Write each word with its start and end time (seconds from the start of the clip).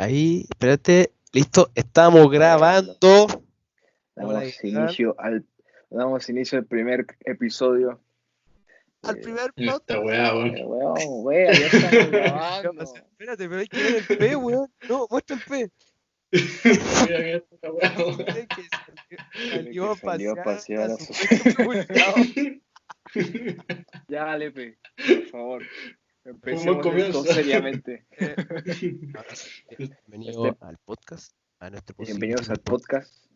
Ahí, 0.00 0.44
espérate. 0.50 1.10
Listo, 1.32 1.70
estamos 1.74 2.30
grabando. 2.30 3.26
Damos 4.14 4.62
inicio 4.64 5.14
al 5.18 5.46
damos 5.88 6.28
inicio 6.28 6.58
al 6.58 6.66
primer 6.66 7.06
episodio. 7.24 7.98
Al 9.02 9.16
Eh, 9.16 9.20
primer 9.22 9.52
Esta 9.56 9.72
podcast. 9.78 10.04
weá, 10.04 10.34
weón. 10.34 10.54
eh, 10.56 10.64
weón, 10.66 10.96
wea, 11.24 11.52
ya 11.52 11.66
estamos 11.66 12.10
grabando. 12.10 12.82
Espérate, 12.82 13.48
pero 13.48 13.60
hay 13.60 13.66
que 13.68 13.82
ver 13.82 14.04
el 14.10 14.18
P, 14.18 14.36
weón. 14.36 14.70
No, 14.86 15.06
muestra 15.10 15.36
el 15.36 15.42
P. 15.42 15.70
Mira, 17.06 17.18
mira 17.18 17.36
esta 17.50 17.72
weá, 17.72 17.94
weón. 17.96 18.16
Dice 18.18 18.46
que 18.48 18.62
salió, 19.50 19.92
a 20.32 20.42
pasear 20.44 20.90
a 20.90 20.96
su. 20.98 21.12
Ya, 24.08 24.36
Lepe, 24.36 24.76
por 24.96 25.26
favor. 25.30 25.62
Empecemos 26.26 26.84
esto 26.96 27.22
seriamente. 27.24 28.04
Eh, 28.18 29.76
Bienvenido 29.78 30.48
Este- 30.48 30.64
al 30.64 30.76
podcast. 30.78 31.36
A 31.60 31.70
nuestro 31.70 31.94
Bienvenidos 31.98 32.50
al 32.50 32.58
podcast. 32.58 33.26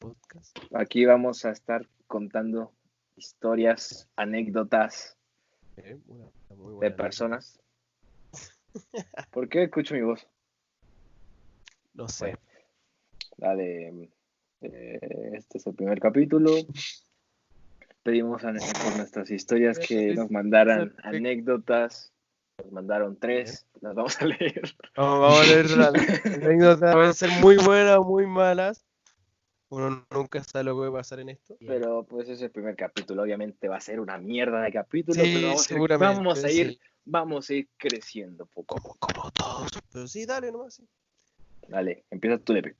podcast. 0.00 0.58
Aquí 0.74 1.04
vamos 1.04 1.44
a 1.44 1.50
estar 1.52 1.86
contando 2.08 2.72
historias, 3.16 4.08
anécdotas 4.16 5.16
Eh, 5.76 5.98
una- 6.08 6.26
una 6.50 6.62
muy 6.62 6.80
de 6.84 6.90
personas. 6.90 7.60
¿Por 9.30 9.48
qué 9.48 9.62
escucho 9.64 9.94
mi 9.94 10.02
voz? 10.02 10.26
No 11.94 12.08
sé. 12.08 12.36
Dale, 13.36 14.10
eh, 14.62 15.30
este 15.34 15.58
es 15.58 15.66
el 15.68 15.74
primer 15.74 16.00
capítulo. 16.00 16.50
Pedimos 18.02 18.42
a- 18.44 18.52
por 18.52 18.96
nuestras 18.96 19.30
historias 19.30 19.78
que 19.78 20.14
nos 20.16 20.28
mandaran 20.30 20.92
anécdotas. 21.04 22.12
Nos 22.58 22.72
mandaron 22.72 23.16
tres, 23.16 23.66
las 23.80 23.94
vamos 23.94 24.20
a 24.20 24.26
leer. 24.26 24.62
Vamos, 24.96 25.20
vamos 25.20 25.40
a 25.40 25.44
leer 25.44 25.70
las 25.70 25.94
anécdotas. 26.26 26.94
Pueden 26.94 27.14
ser 27.14 27.30
muy 27.40 27.56
buenas 27.56 27.96
o 27.96 28.04
muy 28.04 28.26
malas. 28.26 28.84
Uno 29.70 30.06
nunca 30.10 30.44
sabe 30.44 30.64
lo 30.64 30.72
que 30.72 30.80
puede 30.80 30.92
pasar 30.92 31.20
en 31.20 31.30
esto. 31.30 31.56
Pero 31.66 32.04
pues 32.04 32.28
es 32.28 32.42
el 32.42 32.50
primer 32.50 32.76
capítulo, 32.76 33.22
obviamente 33.22 33.68
va 33.68 33.78
a 33.78 33.80
ser 33.80 34.00
una 34.00 34.18
mierda 34.18 34.60
de 34.60 34.70
capítulo, 34.70 35.14
Sí, 35.14 35.32
pero 35.34 35.46
vamos 35.46 35.60
a, 35.60 35.62
ir, 35.62 35.68
seguramente, 35.68 36.14
vamos 36.14 36.44
a 36.44 36.50
ir, 36.50 36.72
sí. 36.72 36.80
vamos 37.06 37.48
a 37.48 37.54
ir 37.54 37.68
creciendo 37.78 38.44
poco. 38.44 38.76
Como, 38.76 38.96
como 38.98 39.30
todos. 39.30 39.70
Pero 39.90 40.06
sí, 40.06 40.26
dale 40.26 40.52
nomás. 40.52 40.74
Sí. 40.74 40.86
Dale, 41.68 42.04
empieza 42.10 42.36
tú, 42.38 42.52
Lepe. 42.52 42.76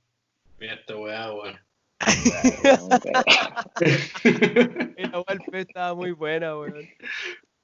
Mira 0.59 0.75
esta 0.75 0.95
weá, 0.95 1.33
weón. 1.33 1.57
La 4.97 5.23
golpe 5.27 5.61
estaba 5.61 5.95
muy 5.95 6.11
buena, 6.11 6.55
weón. 6.57 6.87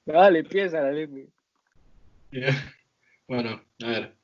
Dale, 0.05 0.39
empieza, 0.39 0.81
Lepe. 0.89 1.27
Ya. 2.31 2.49
Bueno, 3.27 3.61
a 3.83 3.87
ver. 3.87 4.15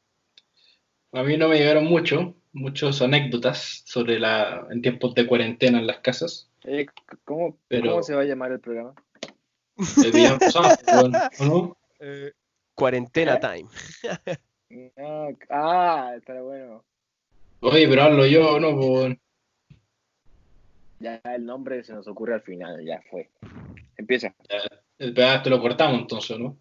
A 1.11 1.23
mí 1.23 1.38
no 1.38 1.48
me 1.48 1.58
llegaron 1.58 1.86
mucho, 1.86 2.36
muchas 2.53 3.02
anécdotas 3.02 3.84
sobre 3.86 4.20
la 4.20 4.67
en 4.70 4.81
tiempos 4.81 5.16
de 5.16 5.25
cuarentena 5.28 5.80
en 5.80 5.88
las 5.88 6.00
casas. 6.00 6.50
Eh, 6.64 6.86
¿cómo, 7.23 7.58
Pero- 7.67 7.92
¿Cómo 7.92 8.03
se 8.03 8.16
va 8.16 8.22
a 8.22 8.25
llamar 8.25 8.52
el 8.52 8.59
programa? 8.59 8.94
Eh, 12.00 12.34
cuarentena 12.73 13.39
time. 13.39 13.70
Ah, 14.97 15.30
ah, 15.50 16.14
está 16.17 16.42
bueno. 16.42 16.84
Oye, 17.62 17.88
pero 17.88 18.02
hablo 18.02 18.25
yo, 18.25 18.59
¿no? 18.59 19.16
Ya 21.00 21.22
el 21.23 21.45
nombre 21.45 21.84
se 21.84 21.94
nos 21.94 22.08
ocurre 22.08 22.34
al 22.34 22.42
final, 22.42 22.84
ya 22.84 23.02
fue. 23.09 23.30
Empieza. 23.95 24.36
El 24.97 25.14
pedazo 25.14 25.50
lo 25.50 25.62
cortamos 25.62 26.02
entonces, 26.02 26.38
¿no? 26.40 26.58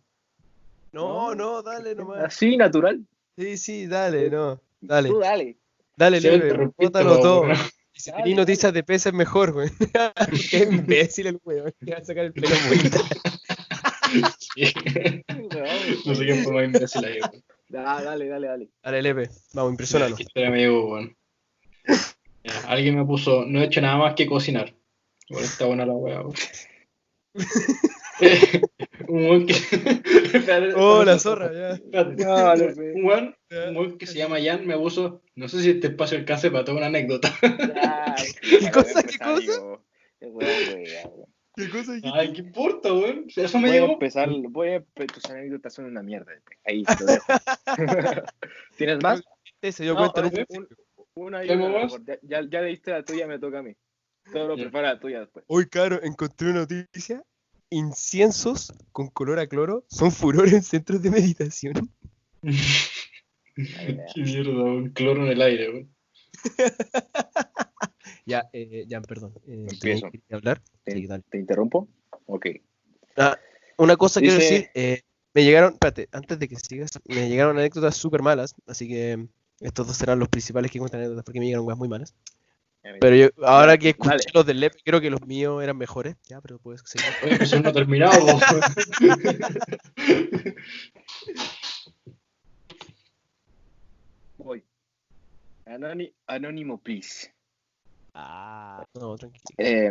No, 0.95 1.35
no, 1.35 1.61
dale 1.61 1.95
nomás. 1.97 2.25
Así, 2.25 2.57
natural. 2.57 3.05
Sí, 3.37 3.57
sí, 3.59 3.87
dale, 3.89 4.31
no. 4.31 4.61
Dale, 4.81 5.09
Tú 5.09 5.19
dale. 5.19 5.57
dale, 5.97 6.21
Sí, 6.21 6.29
Leve, 6.29 6.47
interrumpiste, 6.47 6.85
bótalo 6.87 7.21
todo. 7.21 7.53
Y 7.93 8.01
si 8.01 8.11
dale. 8.13 8.35
noticias 8.35 8.73
de 8.73 8.85
peces 8.85 9.07
es 9.07 9.13
mejor, 9.13 9.53
güey. 9.53 9.71
Qué 10.51 10.59
imbécil 10.59 11.27
el 11.27 11.41
weón. 11.45 11.75
Que 11.85 11.93
va 11.93 11.99
a 11.99 12.05
sacar 12.05 12.27
el 12.27 12.33
pelo 12.33 12.49
vuelta. 12.69 12.99
Sí. 14.39 14.73
No 16.07 16.15
sé 16.15 16.25
quién 16.25 16.45
fue 16.45 16.53
más 16.53 16.65
imbécil 16.65 17.05
ahí. 17.05 17.19
Ah, 17.77 18.01
dale, 18.01 18.29
dale, 18.29 18.47
dale. 18.47 18.69
Dale, 18.81 19.03
Leve, 19.03 19.31
vamos, 19.53 19.81
historia 19.81 20.51
me 20.51 20.59
llegó, 20.59 20.93
weón. 20.93 21.17
Alguien 22.69 22.97
me 22.97 23.05
puso, 23.05 23.45
no 23.45 23.61
he 23.61 23.65
hecho 23.65 23.81
nada 23.81 23.97
más 23.97 24.15
que 24.15 24.27
cocinar. 24.27 24.73
Igual 25.29 25.45
está 25.45 25.65
buena 25.67 25.85
la 25.85 25.95
weá, 25.95 26.21
weón. 26.21 26.35
Un 29.15 29.25
weón 29.27 29.47
que. 29.47 29.55
Oh, 30.77 31.05
la 31.05 31.19
zorra, 31.19 31.53
ya. 31.53 31.81
No, 31.93 32.55
no. 32.57 32.65
Un 32.95 33.05
weón, 33.05 33.37
un 33.69 33.77
weón 33.77 33.99
que 33.99 34.07
se 34.07 34.19
llama 34.19 34.39
Jan 34.43 34.67
me 34.67 34.77
puso, 34.77 35.23
no 35.37 35.49
sé 35.49 35.63
si 35.63 35.71
este 35.71 35.87
espacio 35.89 36.19
alcance 36.19 36.51
para 36.51 36.65
toda 36.65 36.79
una 36.79 36.87
anécdota. 36.87 37.33
Ay, 38.17 38.27
¿Qué 38.61 38.71
cosa, 38.71 39.03
qué 39.03 39.19
cosa? 39.19 39.31
empresario. 39.31 39.85
Qué 40.21 40.27
weón, 40.27 40.51
güey, 40.73 40.87
ya, 40.87 41.09
güey. 41.09 41.27
¿Qué 41.57 41.69
cosa 41.71 41.93
Ay, 42.15 42.33
¿qué 42.33 42.41
importa, 42.41 42.93
weón? 42.93 43.27
Eso 43.35 43.59
me 43.61 43.69
Voy 43.69 43.77
a 43.77 43.81
llegó. 43.81 43.93
empezar, 43.93 44.29
voy 44.51 44.69
a, 44.71 44.85
tus 45.07 45.25
anécdotas 45.27 45.73
son 45.75 45.85
una 45.85 46.03
mierda. 46.03 46.33
Ahí 46.67 46.83
te 46.83 47.05
lo 47.05 47.13
dejo. 47.13 47.33
¿Tienes 48.77 49.03
más? 49.03 49.23
Se 49.63 49.83
dio 49.85 49.95
No, 49.95 50.11
cuenta 50.13 50.21
en 50.21 50.27
un- 50.27 50.47
un 50.49 50.69
un- 50.97 51.27
Una 51.27 51.45
y 51.45 51.49
¿Tengo 51.49 51.67
una. 51.67 51.87
Ya, 52.05 52.19
ya, 52.23 52.41
ya 52.51 52.61
leíste 52.61 52.91
la 52.91 53.05
tuya, 53.05 53.27
me 53.29 53.39
toca 53.39 53.61
a 53.61 53.63
mí. 53.63 53.73
Todo 54.33 54.49
lo 54.49 54.57
prepara 54.57 54.95
la 54.95 54.99
tuya 55.01 55.21
después. 55.21 55.45
Hoy, 55.49 55.67
caro, 55.69 56.03
encontré 56.03 56.51
una 56.51 56.61
noticia. 56.61 57.23
Inciensos 57.75 58.73
con 58.93 59.09
color 59.09 59.41
a 59.41 59.49
cloro 59.49 59.85
son 59.89 60.13
furor 60.13 60.47
en 60.49 60.63
centros 60.63 61.03
de 61.03 61.11
meditación. 61.11 61.91
Qué 63.57 64.21
mierda, 64.23 64.63
un 64.63 64.91
cloro 64.91 65.25
en 65.27 65.33
el 65.33 65.43
aire, 65.43 65.71
weón. 65.71 65.95
Ya, 68.27 68.49
eh, 68.53 68.85
ya, 68.89 69.01
perdón. 69.03 69.33
Eh, 69.47 69.67
Empiezo. 69.71 70.07
¿tenía 70.11 70.23
que 70.29 70.35
hablar? 70.35 70.63
¿Te, 70.85 70.93
Sí, 70.93 71.07
dale. 71.07 71.25
te 71.31 71.39
interrumpo? 71.39 71.89
Ok. 72.27 72.47
Ah, 73.17 73.37
una 73.77 73.97
cosa 73.97 74.21
quiero 74.21 74.37
Dice- 74.37 74.55
decir, 74.55 74.71
eh, 74.75 75.03
me 75.35 75.43
llegaron, 75.45 75.73
espérate, 75.75 76.09
antes 76.13 76.39
de 76.39 76.49
que 76.49 76.57
sigas, 76.57 76.91
me 77.07 77.29
llegaron 77.29 77.59
anécdotas 77.59 77.97
súper 77.97 78.23
malas, 78.23 78.55
así 78.67 78.89
que 78.89 79.27
estos 79.61 79.87
dos 79.87 79.97
serán 79.97 80.19
los 80.21 80.29
principales 80.29 80.71
que 80.71 80.79
cuentan 80.79 81.01
anécdotas 81.01 81.25
porque 81.25 81.41
me 81.41 81.47
llegaron 81.47 81.67
cosas 81.67 81.79
muy 81.79 81.89
malas. 81.89 82.15
Pero 83.01 83.17
yo, 83.17 83.29
ahora 83.47 83.79
que 83.79 83.89
escuché 83.91 84.11
Dale. 84.11 84.25
los 84.35 84.45
del 84.45 84.61
LEP, 84.61 84.75
creo 84.85 85.01
que 85.01 85.09
los 85.09 85.27
míos 85.27 85.63
eran 85.63 85.79
mejores. 85.79 86.17
Ya, 86.25 86.43
pero 86.43 86.59
puedes 86.59 86.83
seguir. 86.85 87.09
Oye, 87.23 87.39
pues 87.39 87.53
eso 87.53 87.59
no 87.61 87.71
ha 87.71 87.73
terminado. 87.73 88.15
Voy. 94.37 94.63
Anónimo, 96.27 96.79
please. 96.79 97.33
Ah, 98.13 98.85
no, 98.95 99.17
tranquilo. 99.17 99.45
Eh, 99.57 99.91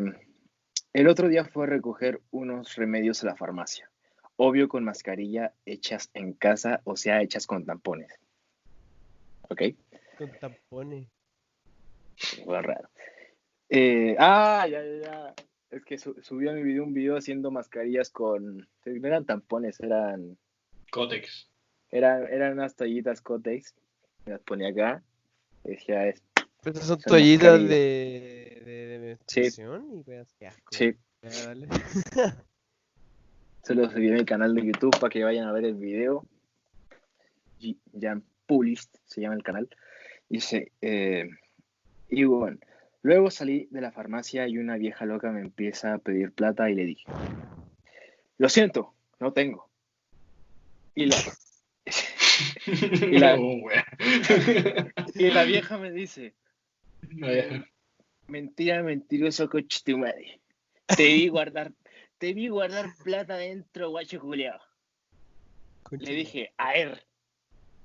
el 0.94 1.08
otro 1.08 1.28
día 1.30 1.46
fue 1.46 1.64
a 1.64 1.68
recoger 1.68 2.22
unos 2.30 2.76
remedios 2.76 3.24
a 3.24 3.26
la 3.26 3.36
farmacia. 3.36 3.90
Obvio 4.36 4.68
con 4.68 4.84
mascarilla 4.84 5.54
hechas 5.66 6.12
en 6.14 6.34
casa, 6.34 6.82
o 6.84 6.96
sea, 6.96 7.24
hechas 7.24 7.48
con 7.48 7.66
tampones. 7.66 8.20
¿Ok? 9.50 9.64
Con 10.20 10.30
tampones. 10.40 11.08
Fue 12.46 12.62
raro. 12.62 12.90
Eh, 13.70 14.16
ah, 14.20 14.66
ya, 14.70 14.84
ya, 14.84 15.02
ya. 15.02 15.34
Es 15.72 15.84
que 15.84 15.98
su- 15.98 16.16
subí 16.22 16.48
a 16.48 16.54
mi 16.54 16.62
video 16.62 16.84
un 16.84 16.94
video 16.94 17.18
haciendo 17.18 17.50
mascarillas 17.52 18.10
con... 18.12 18.58
No 18.86 19.08
eran 19.08 19.26
tampones, 19.26 19.80
eran, 19.80 20.38
Cotex. 20.92 21.50
eran, 21.90 22.28
eran 22.32 22.54
unas 22.54 22.76
toallitas 22.76 23.22
Cotex. 23.22 23.74
Me 24.26 24.34
las 24.34 24.42
ponía 24.42 24.70
acá. 24.70 25.04
Decía, 25.64 26.08
es, 26.08 26.22
Pero 26.36 26.74
estas 26.74 26.86
son 26.88 27.00
Son 27.00 27.10
toallitas 27.10 27.60
de, 27.68 28.62
de, 28.66 28.86
de 28.88 29.00
menstruación 29.00 29.88
y 30.00 30.04
pues, 30.04 30.28
qué 30.38 30.48
asco. 30.48 30.68
sí, 30.72 30.94
Ya, 31.24 31.30
dale. 31.48 31.68
se 33.64 33.76
lo 33.76 33.90
subí 33.90 34.10
a 34.12 34.14
mi 34.14 34.26
canal 34.26 34.54
de 34.54 34.66
YouTube 34.66 34.98
para 35.00 35.10
que 35.10 35.24
vayan 35.24 35.48
a 35.48 35.52
ver 35.54 35.66
el 35.66 35.76
video. 35.76 36.26
Jan 38.00 38.24
Pulist 38.46 38.96
se 39.06 39.22
llama 39.22 39.36
el 39.36 39.44
canal. 39.44 39.70
Dice, 40.30 40.72
eh, 40.82 41.30
y 42.16 42.24
bueno, 42.26 42.58
luego 43.02 43.32
salí 43.32 43.68
de 43.72 43.82
la 43.82 43.92
farmacia 43.92 44.48
y 44.48 44.58
una 44.60 44.78
vieja 44.78 45.06
loca 45.06 45.32
me 45.32 45.42
empieza 45.42 45.96
a 45.96 45.98
pedir 45.98 46.32
plata 46.32 46.70
y 46.70 46.76
le 46.76 46.86
dije, 46.86 47.06
lo 48.38 48.50
siento, 48.50 48.94
no 49.20 49.34
tengo. 49.34 49.70
Y 50.96 51.08
la, 51.08 51.16
Y 53.10 53.18
la- 53.18 53.36
weón. 53.40 53.64
y 55.16 55.32
la 55.32 55.44
vieja 55.44 55.78
me 55.80 55.92
dice, 55.92 56.36
mentira, 58.28 58.84
mentiroso 58.84 59.50
coche 59.50 59.80
tu 59.84 59.98
madre. 59.98 60.40
Te 60.96 61.08
vi 61.14 61.28
guardar, 61.30 61.74
te 62.20 62.34
vi 62.34 62.48
guardar 62.48 62.94
plata 63.04 63.38
dentro, 63.38 63.90
guacho 63.90 64.20
culeado. 64.20 64.62
Le 65.92 66.14
dije, 66.14 66.54
a 66.58 66.74
ver, 66.74 67.08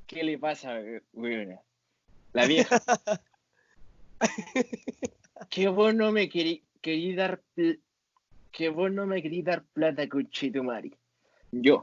¿qué 0.06 0.22
le 0.22 0.38
pasa, 0.38 0.78
weona? 1.12 1.62
La 2.34 2.46
vieja. 2.46 2.78
que 5.50 5.68
vos 5.68 5.94
no 5.94 6.12
me 6.12 6.28
querí, 6.28 6.64
querí 6.80 7.14
dar 7.14 7.40
que 8.52 8.68
vos 8.70 8.90
no 8.90 9.06
me 9.06 9.22
querí 9.22 9.42
dar 9.42 9.62
plata, 9.64 10.02
Mari. 10.62 10.94
Yo. 11.52 11.82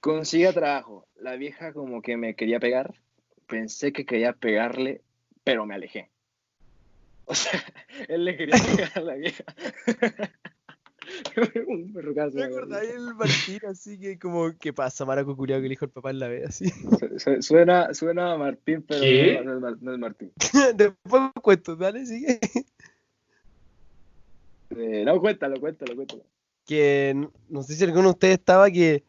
Consiga 0.00 0.52
trabajo. 0.52 1.06
La 1.16 1.36
vieja 1.36 1.72
como 1.72 2.00
que 2.00 2.16
me 2.16 2.34
quería 2.34 2.60
pegar, 2.60 2.94
pensé 3.46 3.92
que 3.92 4.06
quería 4.06 4.32
pegarle, 4.32 5.02
pero 5.44 5.66
me 5.66 5.74
alejé. 5.74 6.10
O 7.24 7.34
sea, 7.34 7.60
él 8.08 8.24
le 8.24 8.36
quería 8.36 8.56
pegar 8.56 8.92
a 8.94 9.00
la 9.00 9.14
vieja. 9.14 9.44
un 11.68 11.92
perro 11.92 12.12
¿Me 12.32 12.44
acordáis 12.44 12.90
el 12.90 13.14
Martín 13.14 13.58
así 13.68 13.98
que 13.98 14.18
como 14.18 14.56
que 14.58 14.72
pasa 14.72 15.04
maraco 15.04 15.36
curiado 15.36 15.62
que 15.62 15.68
le 15.68 15.72
dijo 15.72 15.84
el 15.84 15.90
papá 15.90 16.10
en 16.10 16.18
la 16.18 16.28
vez 16.28 16.48
así? 16.48 16.72
Suena, 17.40 17.92
suena 17.94 18.32
a 18.32 18.38
Martín, 18.38 18.84
pero 18.86 19.44
no, 19.44 19.60
no, 19.60 19.92
es, 19.92 19.98
Martín. 19.98 20.32
Después 20.76 21.22
cuento, 21.42 21.76
dale, 21.76 22.04
sigue. 22.06 22.38
Eh, 24.76 25.04
no, 25.04 25.20
cuéntalo, 25.20 25.60
cuéntalo, 25.60 25.94
cuéntalo. 25.94 26.24
Que 26.64 27.28
no 27.48 27.62
sé 27.62 27.74
si 27.74 27.84
alguno 27.84 28.08
de 28.08 28.10
ustedes 28.10 28.34
estaba 28.34 28.70
que 28.70 29.04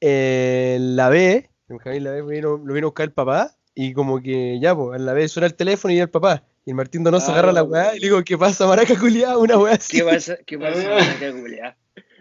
eh, 0.00 0.78
la 0.80 1.10
B, 1.10 1.48
la 1.68 2.10
B 2.12 2.22
vino, 2.22 2.56
lo 2.56 2.74
vino 2.74 2.86
a 2.86 2.90
buscar 2.90 3.04
el 3.04 3.12
papá 3.12 3.54
y 3.74 3.92
como 3.92 4.20
que 4.20 4.58
ya, 4.60 4.74
pues, 4.74 4.98
en 4.98 5.06
la 5.06 5.12
B 5.12 5.28
suena 5.28 5.46
el 5.46 5.54
teléfono 5.54 5.94
y 5.94 5.98
el 5.98 6.10
papá. 6.10 6.44
Y 6.64 6.70
el 6.70 6.76
Martín 6.76 7.02
Donoso 7.02 7.30
ah, 7.30 7.34
agarra 7.34 7.52
la 7.52 7.64
weá 7.64 7.96
y 7.96 8.00
le 8.00 8.06
digo, 8.06 8.22
¿qué 8.22 8.38
pasa, 8.38 8.66
maraca 8.66 8.98
culiada? 8.98 9.36
Una 9.36 9.58
weá 9.58 9.74
así. 9.74 9.98
¿Qué 9.98 10.04
pasa, 10.04 10.36
qué 10.46 10.58
pasa 10.58 10.88
maraca 10.90 11.32
culiada? 11.32 11.76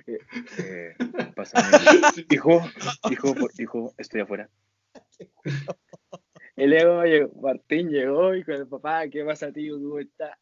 Eh, 0.07 0.17
eh, 0.57 0.95
pasa, 1.35 1.61
hijo, 2.29 2.67
hijo, 3.11 3.35
hijo, 3.59 3.93
estoy 3.97 4.21
afuera. 4.21 4.49
Y 6.57 6.65
luego 6.65 7.03
Martín 7.41 7.89
llegó 7.89 8.33
y 8.33 8.43
con 8.43 8.55
el 8.55 8.67
papá, 8.67 9.07
¿qué 9.09 9.23
pasa, 9.23 9.51
tío? 9.51 9.75
¿Cómo 9.75 9.99
está? 9.99 10.37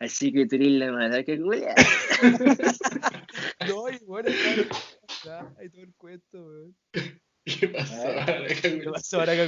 así 0.00 0.32
que 0.32 0.46
tú 0.46 0.56
eres 0.56 0.72
la 0.72 0.92
maraca 0.92 1.36
culiada. 1.36 1.74
no, 3.68 3.90
y 3.90 3.98
bueno, 4.06 4.30
claro, 5.22 5.54
hay 5.58 5.68
todo 5.68 5.82
el 5.82 5.94
cuento, 5.94 6.42
weón. 6.42 6.76
¿Qué 7.44 7.68
pasa, 7.68 8.12
maraca 8.12 8.62
¿Qué 8.62 8.90
pasa, 8.90 9.18
maraca 9.18 9.46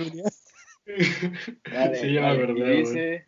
culiada? 0.85 1.95
sí, 1.95 2.13
ya 2.13 2.33
me 2.33 2.77
dice, 2.77 3.27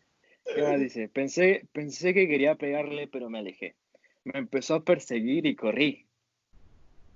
¿qué 0.54 0.62
más 0.62 0.80
dice? 0.80 1.08
Pensé, 1.08 1.66
pensé 1.72 2.14
que 2.14 2.28
quería 2.28 2.54
pegarle, 2.56 3.08
pero 3.08 3.30
me 3.30 3.38
alejé. 3.38 3.76
Me 4.24 4.38
empezó 4.38 4.74
a 4.76 4.84
perseguir 4.84 5.46
y 5.46 5.56
corrí. 5.56 6.06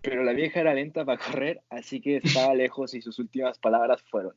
Pero 0.03 0.25
la 0.25 0.33
vieja 0.33 0.61
era 0.61 0.75
lenta 0.75 1.05
para 1.05 1.23
correr, 1.23 1.63
así 1.69 2.01
que 2.01 2.17
estaba 2.17 2.55
lejos 2.55 2.95
y 2.95 3.03
sus 3.03 3.19
últimas 3.19 3.59
palabras 3.59 4.03
fueron: 4.03 4.35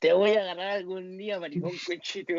Te 0.00 0.12
voy 0.12 0.32
a 0.32 0.42
agarrar 0.42 0.68
algún 0.68 1.16
día, 1.16 1.40
maricón 1.40 1.72
cuechito. 1.86 2.34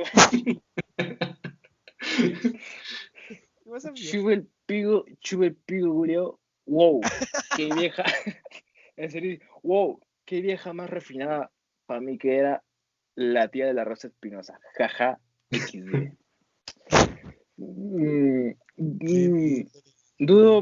Chube 3.93 4.33
el 4.33 4.47
pigo, 4.65 5.05
chube 5.19 5.47
el 5.47 5.55
pigo, 5.55 5.93
Julio. 5.93 6.39
Wow, 6.65 7.01
qué 7.55 7.73
vieja. 7.73 8.03
en 8.97 9.11
serio, 9.11 9.39
wow, 9.63 9.99
qué 10.25 10.41
vieja 10.41 10.73
más 10.73 10.89
refinada 10.89 11.51
para 11.85 12.01
mí 12.01 12.17
que 12.17 12.35
era 12.35 12.63
la 13.17 13.47
tía 13.49 13.65
de 13.65 13.73
la 13.73 13.83
Rosa 13.83 14.07
Espinosa. 14.07 14.59
Jaja, 14.77 15.19
XD. 15.51 16.13
Mm, 17.59 18.51
mm, 18.77 19.67
dudo, 20.19 20.61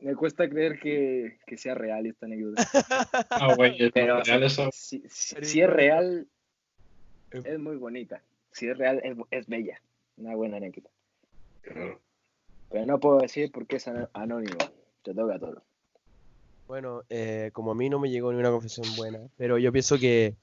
me 0.00 0.14
cuesta 0.16 0.48
creer 0.48 0.80
que, 0.80 1.36
que, 1.46 1.58
sea 1.58 1.74
real 1.74 2.06
esta 2.06 2.24
anécdota. 2.24 2.62
Ah, 3.30 3.54
güey, 3.54 3.90
pero 3.90 4.22
si, 4.72 5.02
es 5.04 5.68
real, 5.68 6.26
es 7.30 7.58
muy 7.58 7.76
bonita. 7.76 8.22
Si 8.52 8.66
es 8.66 8.78
real, 8.78 9.02
es, 9.04 9.18
es 9.30 9.46
bella. 9.48 9.78
Una 10.16 10.34
buena 10.34 10.56
anécdota. 10.56 10.88
Pero 12.70 12.86
no 12.86 12.98
puedo 12.98 13.18
decir 13.18 13.50
porque 13.52 13.76
es 13.76 13.86
anónimo. 14.14 14.56
Te 15.02 15.12
toca 15.12 15.38
todo. 15.38 15.62
Bueno, 16.66 17.02
eh, 17.10 17.50
como 17.52 17.72
a 17.72 17.74
mí 17.74 17.90
no 17.90 17.98
me 17.98 18.08
llegó 18.08 18.32
ni 18.32 18.38
una 18.38 18.50
confesión 18.50 18.86
buena, 18.96 19.20
pero 19.36 19.58
yo 19.58 19.70
pienso 19.72 19.98
que 19.98 20.36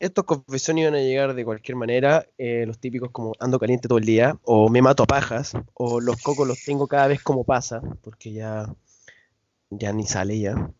estos 0.00 0.24
confesiones 0.24 0.82
iban 0.82 0.94
a 0.94 1.00
llegar 1.00 1.34
de 1.34 1.44
cualquier 1.44 1.76
manera, 1.76 2.26
eh, 2.38 2.64
los 2.66 2.78
típicos 2.78 3.10
como 3.10 3.34
ando 3.38 3.58
caliente 3.58 3.86
todo 3.86 3.98
el 3.98 4.06
día, 4.06 4.38
o 4.44 4.70
me 4.70 4.80
mato 4.80 5.02
a 5.02 5.06
pajas, 5.06 5.52
o 5.74 6.00
los 6.00 6.20
cocos 6.22 6.48
los 6.48 6.64
tengo 6.64 6.88
cada 6.88 7.06
vez 7.06 7.22
como 7.22 7.44
pasa, 7.44 7.82
porque 8.02 8.32
ya, 8.32 8.74
ya 9.68 9.92
ni 9.92 10.06
sale 10.06 10.40
ya. 10.40 10.70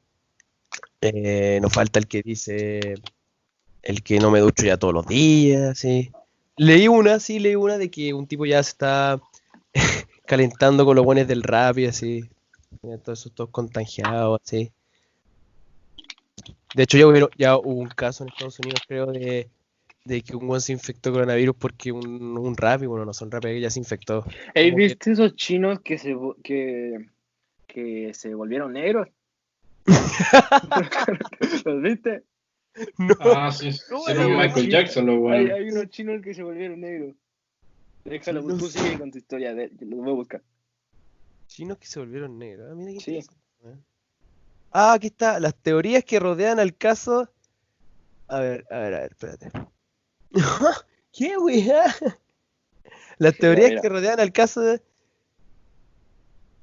Eh, 1.02 1.58
nos 1.60 1.72
falta 1.72 1.98
el 1.98 2.06
que 2.06 2.22
dice 2.22 2.94
el 3.82 4.02
que 4.02 4.18
no 4.20 4.30
me 4.30 4.40
ducho 4.40 4.64
ya 4.64 4.78
todos 4.78 4.94
los 4.94 5.06
días, 5.06 5.78
sí. 5.78 6.10
Leí 6.56 6.88
una, 6.88 7.20
sí, 7.20 7.38
leí 7.38 7.56
una 7.56 7.78
de 7.78 7.90
que 7.90 8.14
un 8.14 8.26
tipo 8.26 8.46
ya 8.46 8.62
se 8.62 8.70
está 8.70 9.20
calentando 10.26 10.84
con 10.86 10.96
los 10.96 11.04
buenos 11.04 11.28
del 11.28 11.42
rap 11.42 11.78
y 11.78 11.86
así. 11.86 12.24
Todos 13.04 13.20
esos 13.20 13.34
todos 13.34 13.50
contagiados, 13.50 14.40
así. 14.42 14.72
De 16.74 16.84
hecho, 16.84 16.98
ya 16.98 17.06
hubo, 17.06 17.30
ya 17.36 17.56
hubo 17.56 17.80
un 17.80 17.88
caso 17.88 18.24
en 18.24 18.30
Estados 18.30 18.58
Unidos, 18.60 18.80
creo, 18.86 19.06
de, 19.06 19.48
que 20.22 20.36
un 20.36 20.46
buen 20.46 20.60
se 20.60 20.72
infectó 20.72 21.12
coronavirus 21.12 21.56
porque 21.56 21.92
un, 21.92 22.38
un 22.38 22.56
rap, 22.56 22.82
y 22.82 22.86
bueno, 22.86 23.04
no 23.04 23.12
son 23.12 23.30
rap, 23.30 23.44
ya 23.46 23.70
se 23.70 23.80
infectó. 23.80 24.24
¿Has 24.54 24.74
visto 24.74 25.10
esos 25.10 25.34
chinos 25.34 25.80
que 25.80 25.98
se, 25.98 26.16
que, 26.42 27.06
que 27.66 28.14
se 28.14 28.34
volvieron 28.34 28.72
negros? 28.72 29.08
¿Los 31.64 31.82
viste? 31.82 32.22
No. 32.98 33.14
Ah, 33.20 33.50
sí, 33.50 33.70
no, 33.90 34.28
Michael 34.28 34.68
Jackson, 34.68 35.06
lo 35.06 35.18
bueno. 35.18 35.54
Hay, 35.54 35.62
hay, 35.62 35.70
unos 35.70 35.88
chinos 35.90 36.22
que 36.22 36.34
se 36.34 36.42
volvieron 36.42 36.80
negros. 36.80 37.14
Déjalo, 38.04 38.42
tú 38.42 38.68
sigue 38.68 38.98
con 38.98 39.10
tu 39.10 39.18
historia, 39.18 39.54
de, 39.54 39.70
los 39.80 39.98
voy 39.98 40.10
a 40.10 40.14
buscar. 40.14 40.42
Chinos 41.48 41.78
que 41.78 41.86
se 41.86 41.98
volvieron 41.98 42.38
negros, 42.38 42.68
ah, 42.70 42.74
mira 42.74 42.92
qué 42.92 43.22
sí. 43.22 43.28
Ah, 44.72 44.94
aquí 44.94 45.08
está. 45.08 45.40
Las 45.40 45.54
teorías 45.54 46.04
que 46.04 46.20
rodean 46.20 46.60
al 46.60 46.76
caso. 46.76 47.28
A 48.28 48.40
ver, 48.40 48.66
a 48.70 48.78
ver, 48.78 48.94
a 48.94 49.00
ver, 49.00 49.10
espérate. 49.10 49.50
¿Qué, 51.12 51.36
weá? 51.36 51.94
Las 53.18 53.36
teorías 53.36 53.80
que 53.80 53.88
rodean 53.88 54.20
al 54.20 54.32
caso 54.32 54.60
de. 54.60 54.80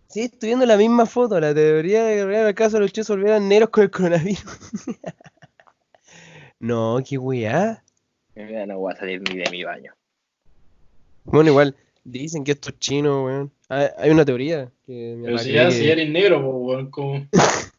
Sí, 0.07 0.21
estoy 0.21 0.50
viendo 0.50 0.65
la 0.65 0.77
misma 0.77 1.06
foto. 1.06 1.39
La 1.39 1.54
teoría 1.54 2.07
que 2.07 2.24
rodean 2.24 2.48
al 2.48 2.56
caso 2.56 2.77
de 2.77 2.83
los 2.83 2.94
chicos 2.94 3.09
volvieron 3.09 3.50
negros 3.50 3.69
con 3.69 3.83
el 3.83 3.92
coronavirus. 3.92 4.42
no, 6.60 7.00
qué 7.07 7.18
weá. 7.18 7.83
no 8.36 8.80
voy 8.80 8.94
a 8.94 8.95
salir 8.95 9.21
ni 9.21 9.38
de 9.38 9.51
mi 9.51 9.65
baño. 9.65 9.94
Bueno, 11.25 11.50
igual, 11.50 11.75
dicen 12.06 12.45
que 12.45 12.53
estos 12.53 12.80
chinos, 12.80 13.25
weón. 13.25 13.51
Hay 13.68 14.10
una 14.10 14.24
teoría 14.24 14.71
que 14.86 15.19
Pero 15.21 15.38
si 15.39 15.51
ya, 15.51 15.69
si 15.69 15.89
eres 15.89 16.10
negro, 16.10 16.39
weón, 16.39 16.89
como. 16.89 17.27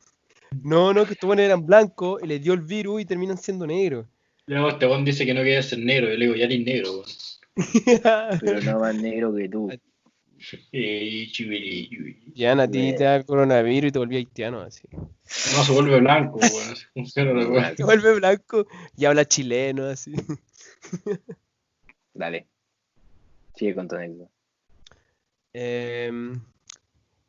No, 0.63 0.93
no, 0.93 1.05
que 1.07 1.13
estos 1.13 1.27
buenos 1.27 1.45
eran 1.45 1.67
blancos 1.67 2.23
y 2.23 2.27
les 2.27 2.43
dio 2.43 2.53
el 2.55 2.63
virus 2.63 3.03
y 3.03 3.05
terminan 3.05 3.39
siendo 3.39 3.67
negros. 3.67 4.07
Luego 4.47 4.71
este 4.71 4.87
buen 4.87 5.05
dice 5.05 5.27
que 5.27 5.35
no 5.35 5.43
quiere 5.43 5.63
ser 5.63 5.79
negro. 5.79 6.09
Yo 6.09 6.17
le 6.17 6.25
digo, 6.25 6.37
ya 6.37 6.47
eres 6.47 6.65
negro, 6.65 7.05
Pero 8.41 8.61
no 8.63 8.81
más 8.81 8.95
negro 8.95 9.35
que 9.35 9.49
tú. 9.49 9.71
Ya 12.35 12.53
a 12.53 12.71
ti 12.71 12.95
te 12.97 13.05
da 13.05 13.23
coronavirus 13.25 13.89
y 13.89 13.93
te 13.93 13.99
volví 13.99 14.17
haitiano 14.17 14.61
así. 14.61 14.89
No, 14.93 15.65
se 15.65 15.73
vuelve 15.73 16.01
blanco, 16.01 16.39
weón. 16.39 17.07
Se 17.77 17.85
vuelve 17.85 18.15
blanco 18.15 18.67
y 18.97 19.05
habla 19.05 19.25
chileno 19.25 19.87
así. 19.87 20.15
Dale. 22.15 22.47
Sigue 23.55 23.75
con 23.75 23.89
tu 23.89 23.97
anécdota. 23.97 24.31
Em, 25.53 26.41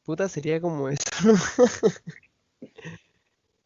puta, 0.04 0.30
sería 0.30 0.62
como 0.62 0.88
eso, 0.90 1.04
¿no? 1.26 1.34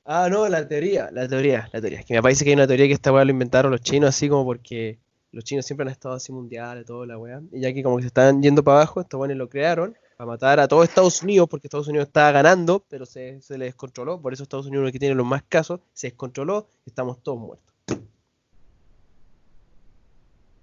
Ah, 0.05 0.27
no, 0.29 0.47
la 0.49 0.67
teoría, 0.67 1.09
la 1.11 1.27
teoría, 1.27 1.69
la 1.71 1.79
teoría. 1.79 2.03
Que 2.03 2.13
me 2.13 2.21
parece 2.21 2.43
que 2.43 2.49
hay 2.49 2.55
una 2.55 2.67
teoría 2.67 2.87
que 2.87 2.93
esta 2.93 3.13
weá 3.13 3.23
lo 3.23 3.31
inventaron 3.31 3.71
los 3.71 3.81
chinos 3.81 4.09
así 4.09 4.27
como 4.27 4.43
porque 4.43 4.99
los 5.31 5.45
chinos 5.45 5.65
siempre 5.65 5.85
han 5.85 5.91
estado 5.91 6.15
así 6.15 6.33
mundiales, 6.33 6.85
toda 6.85 7.05
la 7.05 7.17
weá. 7.17 7.41
Y 7.51 7.61
ya 7.61 7.73
que 7.73 7.83
como 7.83 7.95
que 7.97 8.03
se 8.03 8.07
están 8.07 8.41
yendo 8.41 8.63
para 8.63 8.77
abajo, 8.77 8.99
estos 8.99 9.17
weones 9.17 9.37
lo 9.37 9.47
crearon 9.47 9.97
para 10.17 10.27
matar 10.27 10.59
a 10.59 10.67
todo 10.67 10.83
Estados 10.83 11.23
Unidos 11.23 11.47
porque 11.49 11.67
Estados 11.67 11.87
Unidos 11.87 12.07
estaba 12.07 12.31
ganando, 12.31 12.83
pero 12.89 13.05
se, 13.05 13.41
se 13.41 13.57
le 13.57 13.65
descontroló. 13.65 14.21
Por 14.21 14.33
eso 14.33 14.43
Estados 14.43 14.65
Unidos, 14.65 14.83
es 14.83 14.87
el 14.87 14.91
que 14.91 14.99
tiene 14.99 15.15
los 15.15 15.25
más 15.25 15.43
casos, 15.43 15.79
se 15.93 16.07
descontroló 16.07 16.67
y 16.85 16.89
estamos 16.89 17.23
todos 17.23 17.39
muertos. 17.39 17.73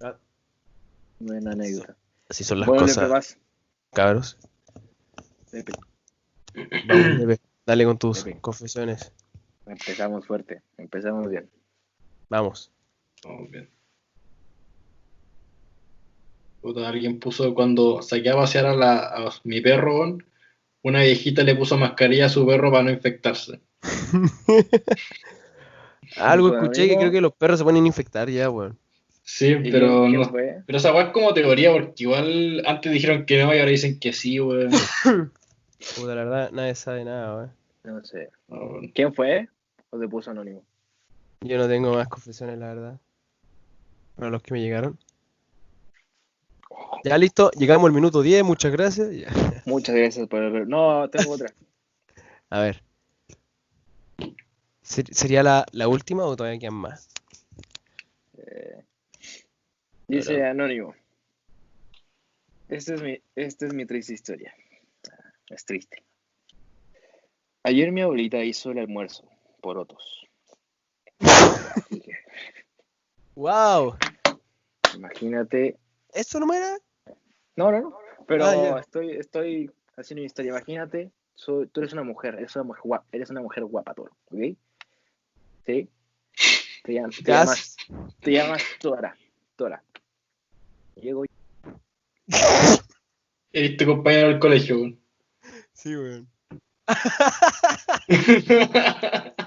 Ah. 0.03 0.17
Buena 1.19 1.53
anécdota. 1.53 1.97
Así 2.29 2.45
son 2.45 2.61
las 2.61 2.69
cosas. 2.69 3.39
Cabros. 3.93 4.39
Vamos, 6.87 7.39
Dale 7.67 7.85
con 7.85 7.99
tus 7.99 8.25
confesiones. 8.41 9.13
Empezamos 9.71 10.27
fuerte, 10.27 10.63
empezamos 10.79 11.31
bien. 11.31 11.49
Vamos. 12.29 12.73
Vamos 13.25 13.51
bien. 13.51 13.69
alguien 16.85 17.21
puso 17.21 17.55
cuando 17.55 18.03
saqué 18.03 18.31
a 18.31 18.35
pasear 18.35 18.67
a, 18.67 18.75
la, 18.75 19.33
mi 19.45 19.61
perro, 19.61 20.19
una 20.83 21.03
viejita 21.03 21.45
le 21.45 21.55
puso 21.55 21.77
mascarilla 21.77 22.27
a 22.27 22.31
su 22.31 22.45
perro 22.45 22.73
para 22.73 22.83
no 22.83 22.91
infectarse. 22.91 23.61
Algo 26.17 26.57
escuché 26.57 26.89
que 26.89 26.97
creo 26.97 27.13
que 27.13 27.21
los 27.21 27.33
perros 27.33 27.59
se 27.59 27.65
pueden 27.65 27.87
infectar 27.87 28.29
ya, 28.29 28.51
weón. 28.51 28.77
Sí, 29.23 29.55
pero 29.71 30.09
no, 30.09 30.33
pero 30.33 30.79
esa 30.79 30.93
weá 30.93 31.05
es 31.05 31.13
como 31.13 31.33
teoría, 31.33 31.71
porque 31.71 31.95
igual 31.99 32.65
antes 32.67 32.91
dijeron 32.91 33.25
que 33.25 33.41
no 33.41 33.55
y 33.55 33.61
ahora 33.61 33.71
dicen 33.71 34.01
que 34.01 34.13
sí, 34.13 34.41
weón. 34.41 34.71
Puta, 35.95 36.15
la 36.17 36.25
verdad, 36.25 36.51
nadie 36.51 36.75
sabe 36.75 37.05
nada, 37.05 37.37
weón. 37.37 37.53
No 37.85 38.05
sé. 38.05 38.31
¿Quién 38.93 39.15
fue? 39.15 39.49
¿O 39.91 39.99
te 39.99 40.09
puso 40.09 40.31
anónimo? 40.31 40.63
Yo 41.41 41.57
no 41.59 41.69
tengo 41.69 41.95
más 41.95 42.09
confesiones, 42.09 42.59
la 42.59 42.69
verdad. 42.69 43.01
Para 44.17 44.31
los 44.31 44.43
que 44.43 44.53
me 44.55 44.61
llegaron. 44.61 44.99
Ya 47.05 47.17
listo, 47.17 47.51
llegamos 47.53 47.89
al 47.89 47.95
minuto 47.95 48.21
10, 48.23 48.45
muchas 48.45 48.73
gracias. 48.73 49.09
Muchas 49.67 49.95
gracias 49.95 50.27
por 50.29 50.43
el... 50.43 50.69
No, 50.69 51.09
tengo 51.09 51.33
otra. 51.33 51.53
A 52.51 52.61
ver. 52.61 52.83
¿Ser- 54.83 55.15
¿Sería 55.15 55.43
la, 55.43 55.65
la 55.73 55.89
última 55.89 56.25
o 56.25 56.37
todavía 56.37 56.59
quedan 56.59 56.75
más? 56.75 57.09
Eh, 58.37 58.83
dice 60.09 60.45
Anónimo. 60.45 60.95
Esta 62.69 62.95
es 62.95 63.03
mi, 63.03 63.21
esta 63.35 63.67
es 63.67 63.75
mi 63.75 63.87
triste 63.87 64.13
historia. 64.15 64.53
Ah, 65.11 65.33
Es 65.49 65.65
triste. 65.65 66.03
Ayer 67.63 67.93
mi 67.93 68.01
abuelita 68.03 68.43
hizo 68.43 68.71
el 68.73 68.79
almuerzo, 68.79 69.25
porotos. 69.61 70.27
¡Wow! 73.35 73.97
Imagínate. 74.95 75.79
¿Eso 76.13 76.41
no 76.41 76.47
me 76.47 76.57
era? 76.57 76.79
No, 77.57 77.71
no, 77.71 77.81
no. 77.81 77.99
Pero 78.27 78.45
Ah, 78.45 78.55
ya. 78.55 78.79
estoy, 78.79 79.13
estoy 79.13 79.71
haciendo 79.97 80.21
mi 80.21 80.27
historia. 80.27 80.51
Imagínate, 80.51 81.11
soy- 81.35 81.67
tú 81.69 81.81
eres 81.81 81.93
una 81.93 82.03
mujer, 82.03 82.35
eres 82.37 82.55
una 82.57 82.65
mujer 82.65 82.83
guapa, 82.85 83.07
eres 83.13 83.31
una 83.31 83.41
mujer 83.41 83.65
guapa, 83.65 83.95
toro, 83.95 84.13
¿ok? 84.27 84.57
¿Sí? 85.67 85.89
Te, 86.83 86.93
llam- 86.93 87.15
te 87.15 87.23
¿Qué 87.25 87.33
llamas, 87.33 87.77
te 88.21 88.33
llamas 88.33 88.63
Tora. 88.81 89.17
Tora. 89.57 89.83
Llego 90.97 91.25
Eres 93.53 93.77
tu 93.77 93.87
compañero 93.87 94.29
del 94.29 94.39
colegio, 94.39 94.77
weón. 94.77 95.01
Sí, 95.73 95.97
weón. 95.97 96.29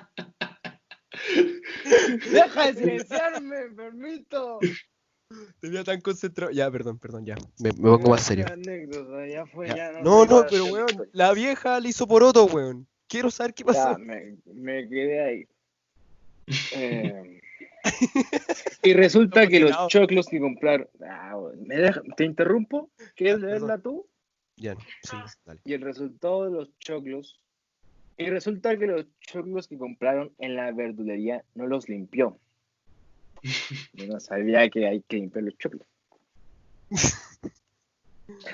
¡Deja 2.32 2.68
de 2.68 2.74
silenciarme, 2.74 3.70
permito! 3.76 4.60
Tenía 5.60 5.84
tan 5.84 6.00
concentrado. 6.02 6.52
Ya, 6.52 6.70
perdón, 6.70 7.00
perdón, 7.00 7.26
ya. 7.26 7.36
Me, 7.60 7.72
me 7.72 7.90
pongo 7.90 8.10
más 8.10 8.22
serio. 8.24 8.46
Anécdota, 8.48 9.26
ya 9.28 9.46
fue, 9.46 9.68
Ya. 9.68 9.76
ya 9.76 9.92
No, 10.02 10.26
no, 10.26 10.42
más 10.42 10.52
pero 10.52 10.66
weón, 10.66 11.10
la 11.14 11.34
vieja 11.34 11.80
le 11.80 11.90
hizo 11.90 12.08
poroto, 12.08 12.46
weón. 12.46 12.88
Quiero 13.08 13.32
saber 13.32 13.54
qué 13.54 13.64
Ya, 13.64 13.74
pasó. 13.74 14.00
me, 14.00 14.38
me 14.46 14.88
quedé 14.88 15.22
ahí. 15.24 15.48
Eh, 16.76 17.42
y 18.82 18.94
resulta 18.94 19.44
No, 19.44 19.50
que 19.50 19.60
los 19.60 19.88
choclos 19.88 20.28
que 20.28 20.40
compraron. 20.40 20.88
Ah, 21.06 21.38
¿me 21.58 21.76
deja- 21.78 22.02
¿Te 22.16 22.24
interrumpo? 22.26 22.90
¿Quieres 23.16 23.42
Ya, 23.42 23.48
leerla 23.48 23.78
tú? 23.78 24.08
Ya, 24.56 24.76
sí, 25.04 25.18
dale. 25.46 25.62
Y 25.66 25.74
el 25.74 25.82
resultado 25.82 26.46
de 26.46 26.52
los 26.52 26.78
choclos. 26.80 27.43
Y 28.18 28.26
resulta 28.30 28.78
que 28.78 28.86
los 28.88 29.06
choclos 29.22 29.68
que 29.68 29.78
compraron 29.78 30.34
en 30.38 30.56
la 30.56 30.72
verdulería 30.72 31.44
no 31.56 31.68
los 31.68 31.90
limpió. 31.90 32.40
Yo 33.94 34.08
no 34.08 34.20
sabía 34.20 34.70
que 34.70 34.88
hay 34.88 35.02
que 35.02 35.18
limpiar 35.18 35.46
los 35.46 35.58
choclos. 35.58 35.88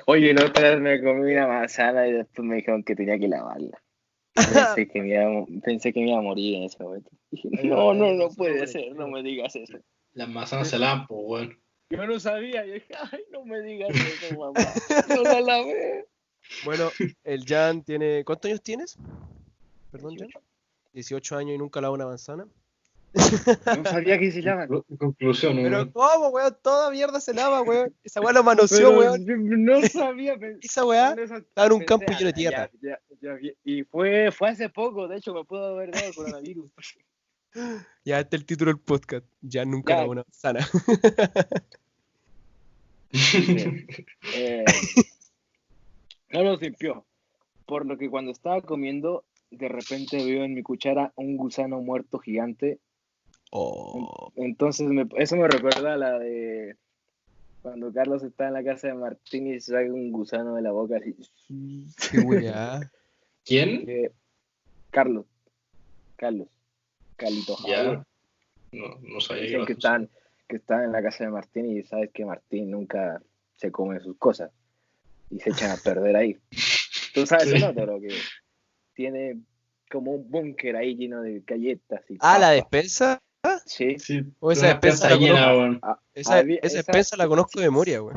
Oye, 0.06 0.34
la 0.34 0.46
otra 0.46 0.72
vez 0.72 0.80
me 0.80 1.02
comí 1.02 1.34
una 1.34 1.48
manzana 1.48 2.08
y 2.08 2.14
después 2.14 2.48
me 2.48 2.56
dijeron 2.58 2.84
que 2.84 2.96
tenía 2.96 3.20
que 3.20 3.28
lavarla. 3.28 3.82
Pensé 4.34 4.88
que 4.88 5.02
me 5.02 5.10
iba, 5.10 5.24
a- 5.24 5.46
pensé 5.64 5.94
que 5.94 6.00
me 6.00 6.10
iba 6.10 6.20
a 6.20 6.22
morir 6.22 6.56
en 6.56 6.64
ese 6.64 6.82
momento. 6.82 7.12
Dije, 7.30 7.50
no, 7.64 7.94
no, 7.94 8.14
no 8.14 8.30
puede 8.30 8.66
ser, 8.68 8.96
no 8.96 9.08
me 9.08 9.22
digas 9.22 9.56
eso. 9.56 9.78
Las 10.14 10.30
manzanas 10.30 10.70
se 10.70 10.80
lavan, 10.80 11.06
pues, 11.08 11.22
weón. 11.24 11.60
Yo 11.92 12.06
no 12.06 12.20
sabía, 12.20 12.66
yo 12.66 12.74
dije, 12.74 12.94
ay, 13.12 13.22
no 13.32 13.46
me 13.46 13.62
digas 13.62 13.90
eso, 13.90 14.36
mamá. 14.40 14.60
No 15.10 15.24
la 15.24 15.42
lavé. 15.42 16.06
Bueno, 16.64 16.90
el 17.24 17.46
Jan 17.46 17.84
tiene. 17.84 18.24
¿Cuántos 18.24 18.50
años 18.50 18.62
tienes? 18.64 18.98
Perdón, 19.92 20.16
Jan. 20.18 20.30
18 20.94 21.38
años 21.38 21.56
y 21.56 21.58
nunca 21.58 21.82
lava 21.82 21.94
una 21.96 22.06
manzana. 22.08 22.46
No 23.14 23.86
sabía 23.86 24.20
que 24.20 24.32
se 24.32 24.42
lavan. 24.44 24.70
Conclu- 24.70 24.98
Conclusión, 24.98 25.56
Pero 25.56 25.78
weón. 25.78 25.92
¿cómo, 25.92 26.28
weón? 26.30 26.56
Toda 26.62 26.92
mierda 26.92 27.20
se 27.20 27.34
lava, 27.34 27.62
weón. 27.64 27.94
Esa 28.04 28.22
weá 28.22 28.34
lo 28.34 28.44
manoseó, 28.44 28.90
Pero 28.90 29.00
weón. 29.14 29.66
no 29.66 29.82
sabía. 29.88 30.36
pensé- 30.38 30.60
Esa 30.66 30.86
weá 30.86 31.16
estaba 31.16 31.68
en 31.68 31.74
un 31.74 31.86
campo 31.86 32.06
lleno 32.12 32.26
de 32.26 32.30
ah, 32.30 32.34
tierra. 32.34 32.70
ya, 32.82 33.00
ya, 33.22 33.38
ya 33.42 33.52
y 33.64 33.84
fue, 33.84 34.32
fue 34.32 34.50
hace 34.50 34.70
poco, 34.70 35.08
de 35.08 35.18
hecho, 35.18 35.34
me 35.34 35.44
pudo 35.44 35.76
haber 35.76 35.92
dado 35.92 36.14
coronavirus. 36.14 36.72
Ya 38.06 38.20
este 38.20 38.36
es 38.36 38.42
el 38.42 38.46
título 38.46 38.72
del 38.72 38.80
podcast. 38.80 39.26
Ya 39.42 39.66
nunca 39.66 39.94
Ya. 39.94 40.00
lavó 40.02 40.12
una 40.12 40.24
manzana. 40.24 40.68
Eh, 44.36 44.66
no 46.30 46.44
los 46.44 46.62
limpió. 46.62 47.06
Por 47.66 47.86
lo 47.88 47.98
que 47.98 48.10
cuando 48.10 48.32
estaba 48.32 48.62
comiendo, 48.62 49.24
de 49.52 49.68
repente 49.68 50.18
veo 50.24 50.44
en 50.44 50.54
mi 50.54 50.64
cuchara 50.64 51.12
un 51.16 51.38
gusano 51.38 51.82
muerto 51.82 52.20
gigante. 52.20 52.80
Oh. 53.52 54.32
Entonces, 54.36 54.88
me- 54.88 55.08
eso 55.18 55.36
me 55.36 55.48
recuerda 55.48 55.94
a 55.94 55.98
la 55.98 56.20
de 56.20 56.76
cuando 57.62 57.92
Carlos 57.92 58.24
está 58.24 58.48
en 58.48 58.54
la 58.54 58.64
casa 58.64 58.88
de 58.88 58.94
Martín 58.94 59.48
y 59.48 59.60
se 59.60 59.72
saca 59.74 59.92
un 59.92 60.12
gusano 60.12 60.56
de 60.56 60.62
la 60.62 60.72
boca 60.72 60.98
así. 60.98 61.16
Qué 62.12 62.20
weá. 62.20 62.80
¿Quién? 63.46 63.86
Que- 63.86 64.12
Carlos. 64.92 65.26
Carlos. 66.16 66.48
Carlito 67.16 67.56
Ya. 67.68 67.78
Javier. 67.78 68.00
No, 68.72 69.00
no 69.02 69.20
sabía 69.20 69.42
que 69.42 69.48
Dicen 69.48 69.58
era 69.60 69.66
que 69.66 69.74
están, 69.74 70.10
que 70.48 70.56
están 70.58 70.84
en 70.84 70.92
la 70.92 71.02
casa 71.02 71.24
de 71.24 71.32
Martín 71.32 71.66
y 71.78 71.84
sabes 71.84 72.12
que 72.14 72.24
Martín 72.26 72.70
nunca 72.72 73.22
se 73.58 73.72
come 73.72 74.00
sus 74.00 74.16
cosas 74.18 74.52
y 75.32 75.40
se 75.40 75.50
echan 75.50 75.72
a 75.72 75.78
perder 75.78 76.16
ahí. 76.16 76.38
Tú 77.14 77.26
sabes, 77.26 77.50
Sí. 77.50 77.60
¿no? 77.60 77.74
Pero 77.74 78.00
que 78.00 78.10
tiene 79.00 79.38
como 79.90 80.12
un 80.12 80.30
búnker 80.30 80.76
ahí 80.76 80.94
lleno 80.94 81.22
de 81.22 81.42
galletas 81.48 82.02
y 82.10 82.18
Ah, 82.20 82.38
la 82.38 82.50
despensa. 82.52 83.18
Sí, 83.66 83.98
Sí, 83.98 84.22
O 84.42 84.52
esa 84.52 84.68
despensa 84.68 85.16
llena, 85.16 85.46
conozco. 85.54 85.58
weón. 85.58 85.82
Esa, 86.14 86.38
Había- 86.40 86.58
esa 86.58 86.68
esa- 86.68 86.78
despensa 86.80 87.16
la 87.16 87.26
conozco 87.30 87.62
de 87.62 87.68
memoria, 87.68 88.04
weón. 88.04 88.14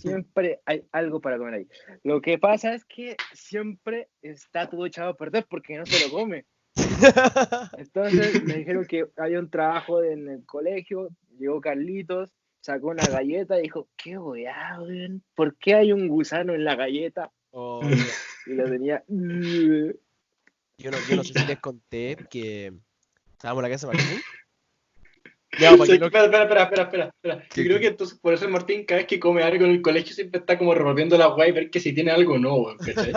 siempre 0.00 0.60
hay 0.64 0.84
algo 0.90 1.20
para 1.20 1.36
comer 1.36 1.52
ahí. 1.54 1.68
Lo 2.02 2.22
que 2.22 2.38
pasa 2.38 2.72
es 2.74 2.82
que 2.86 3.14
siempre 3.34 4.08
está 4.22 4.70
todo 4.70 4.86
echado 4.86 5.10
a 5.10 5.16
perder 5.18 5.44
porque 5.50 5.76
no 5.76 5.84
se 5.84 6.02
lo 6.08 6.10
come. 6.10 6.46
Entonces 7.76 8.42
me 8.44 8.54
dijeron 8.54 8.86
que 8.86 9.04
había 9.18 9.38
un 9.38 9.50
trabajo 9.50 10.02
en 10.02 10.30
el 10.30 10.46
colegio, 10.46 11.10
llegó 11.38 11.60
Carlitos, 11.60 12.30
sacó 12.62 12.86
una 12.88 13.04
galleta 13.06 13.58
y 13.58 13.64
dijo, 13.64 13.86
qué 14.02 14.16
weá, 14.16 14.80
weón, 14.80 15.22
¿por 15.34 15.54
qué 15.58 15.74
hay 15.74 15.92
un 15.92 16.08
gusano 16.08 16.54
en 16.54 16.64
la 16.64 16.74
galleta? 16.74 17.30
Oh, 17.50 17.82
Y 18.46 18.54
lo 18.54 18.64
tenía... 18.70 19.04
Yo 20.82 20.90
no, 20.90 20.98
yo 21.08 21.16
no 21.16 21.24
sé 21.24 21.32
si 21.38 21.46
les 21.46 21.58
conté 21.60 22.16
que 22.28 22.72
estábamos 23.32 23.62
en 23.62 23.70
la 23.70 23.74
casa 23.74 23.88
de 23.88 23.94
Martín. 23.94 24.20
Ya, 25.60 25.76
para 25.76 25.84
Sí, 25.84 25.98
que 25.98 26.06
espera, 26.06 26.24
espera, 26.24 26.44
espera, 26.44 26.62
espera, 26.62 26.82
espera, 26.84 27.04
espera. 27.14 27.44
¿Qué, 27.50 27.62
Yo 27.62 27.66
creo 27.66 27.76
qué? 27.76 27.82
que 27.82 27.88
entonces 27.88 28.18
por 28.18 28.32
eso 28.32 28.48
Martín 28.48 28.86
cada 28.86 29.00
vez 29.00 29.06
que 29.06 29.20
come 29.20 29.42
algo 29.42 29.66
en 29.66 29.72
el 29.72 29.82
colegio 29.82 30.14
siempre 30.14 30.40
está 30.40 30.56
como 30.56 30.72
revolviendo 30.72 31.18
la 31.18 31.26
guay 31.26 31.50
y 31.50 31.52
ver 31.52 31.70
que 31.70 31.78
si 31.78 31.92
tiene 31.92 32.10
algo 32.10 32.36
o 32.36 32.38
no, 32.38 32.54
weón. 32.54 32.78
¿cachai? 32.78 33.12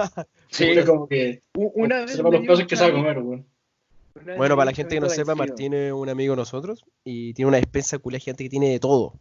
Sí. 0.49 0.65
Siempre 0.65 0.83
como 0.83 1.07
que 1.07 1.43
Una 1.53 2.01
vez 2.01 2.11
sepa 2.11 2.29
los 2.29 2.65
que 2.65 2.75
sabe 2.75 2.91
comer, 2.91 3.19
weón. 3.19 3.45
Bueno, 4.35 4.57
para 4.57 4.65
la 4.65 4.73
gente 4.73 4.95
que 4.95 4.99
no 4.99 5.07
sepa. 5.07 5.33
Martín 5.33 5.73
es 5.73 5.93
un 5.93 6.09
amigo 6.09 6.33
de 6.33 6.41
nosotros 6.41 6.83
y 7.05 7.33
tiene 7.35 7.47
una 7.47 7.57
despensa 7.57 7.99
culia 7.99 8.19
gigante 8.19 8.43
que 8.43 8.49
tiene 8.49 8.69
de 8.69 8.79
todo. 8.81 9.13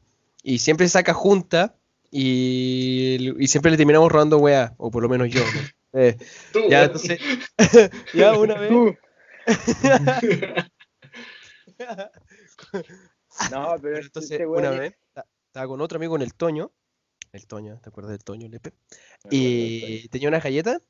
Y 0.42 0.58
siempre 0.58 0.88
saca 0.88 1.14
junta 1.14 1.76
y, 2.10 3.30
y 3.38 3.46
siempre 3.46 3.70
le 3.70 3.76
terminamos 3.76 4.10
robando 4.10 4.38
weá, 4.38 4.74
o 4.76 4.90
por 4.90 5.04
lo 5.04 5.08
menos 5.08 5.30
yo. 5.30 5.40
¿no? 5.40 5.60
Eh, 5.94 6.16
Tú, 6.52 6.68
ya, 6.68 6.84
entonces, 6.84 7.18
ya 8.14 8.36
una 8.36 8.54
vez. 8.58 8.70
Tú. 8.70 8.96
No, 13.50 13.74
pero 13.80 13.98
entonces, 13.98 14.30
este 14.30 14.46
una 14.46 14.70
vez, 14.70 14.94
ta- 15.12 15.26
estaba 15.46 15.66
con 15.66 15.80
otro 15.80 15.96
amigo 15.96 16.14
en 16.16 16.22
el 16.22 16.34
Toño. 16.34 16.70
El 17.32 17.46
Toño, 17.46 17.80
¿te 17.82 17.88
acuerdas 17.88 18.12
del 18.12 18.22
Toño, 18.24 18.48
Lepe? 18.48 18.72
Y 19.30 20.08
tenía 20.08 20.28
una 20.28 20.38
galleta. 20.40 20.80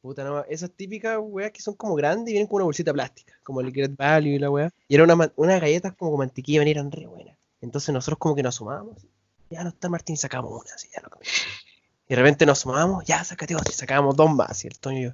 Puta, 0.00 0.24
no, 0.24 0.44
esas 0.44 0.70
típicas 0.70 1.18
weas 1.20 1.50
que 1.52 1.60
son 1.60 1.74
como 1.74 1.94
grandes 1.94 2.28
y 2.28 2.32
vienen 2.32 2.46
con 2.46 2.56
una 2.56 2.64
bolsita 2.64 2.92
plástica, 2.92 3.34
como 3.42 3.60
el 3.60 3.72
Great 3.72 3.96
Value 3.96 4.30
y 4.34 4.38
la 4.38 4.50
wea. 4.50 4.70
Y 4.88 4.94
era 4.94 5.04
una, 5.04 5.16
ma- 5.16 5.32
unas 5.36 5.60
galletas 5.60 5.94
como 5.96 6.12
con 6.12 6.18
mantequilla, 6.20 6.62
y 6.64 6.70
eran 6.70 6.92
re 6.92 7.06
buenas. 7.06 7.36
Entonces 7.60 7.92
nosotros 7.92 8.18
como 8.18 8.34
que 8.36 8.42
nos 8.42 8.54
asomábamos. 8.54 9.06
Ya 9.50 9.62
no 9.64 9.70
está 9.70 9.88
Martín, 9.88 10.16
sacamos 10.16 10.52
una, 10.52 10.74
así 10.74 10.88
ya 10.94 11.00
lo 11.02 11.10
comimos. 11.10 11.32
Y 12.08 12.14
de 12.14 12.16
repente 12.16 12.46
nos 12.46 12.58
asomábamos, 12.58 13.04
ya 13.04 13.24
sácate 13.24 13.54
y 13.54 13.72
sacábamos 13.72 14.16
dos 14.16 14.34
más. 14.34 14.64
Y 14.64 14.68
el 14.68 14.78
Toño 14.78 14.98
y 14.98 15.02
yo 15.04 15.12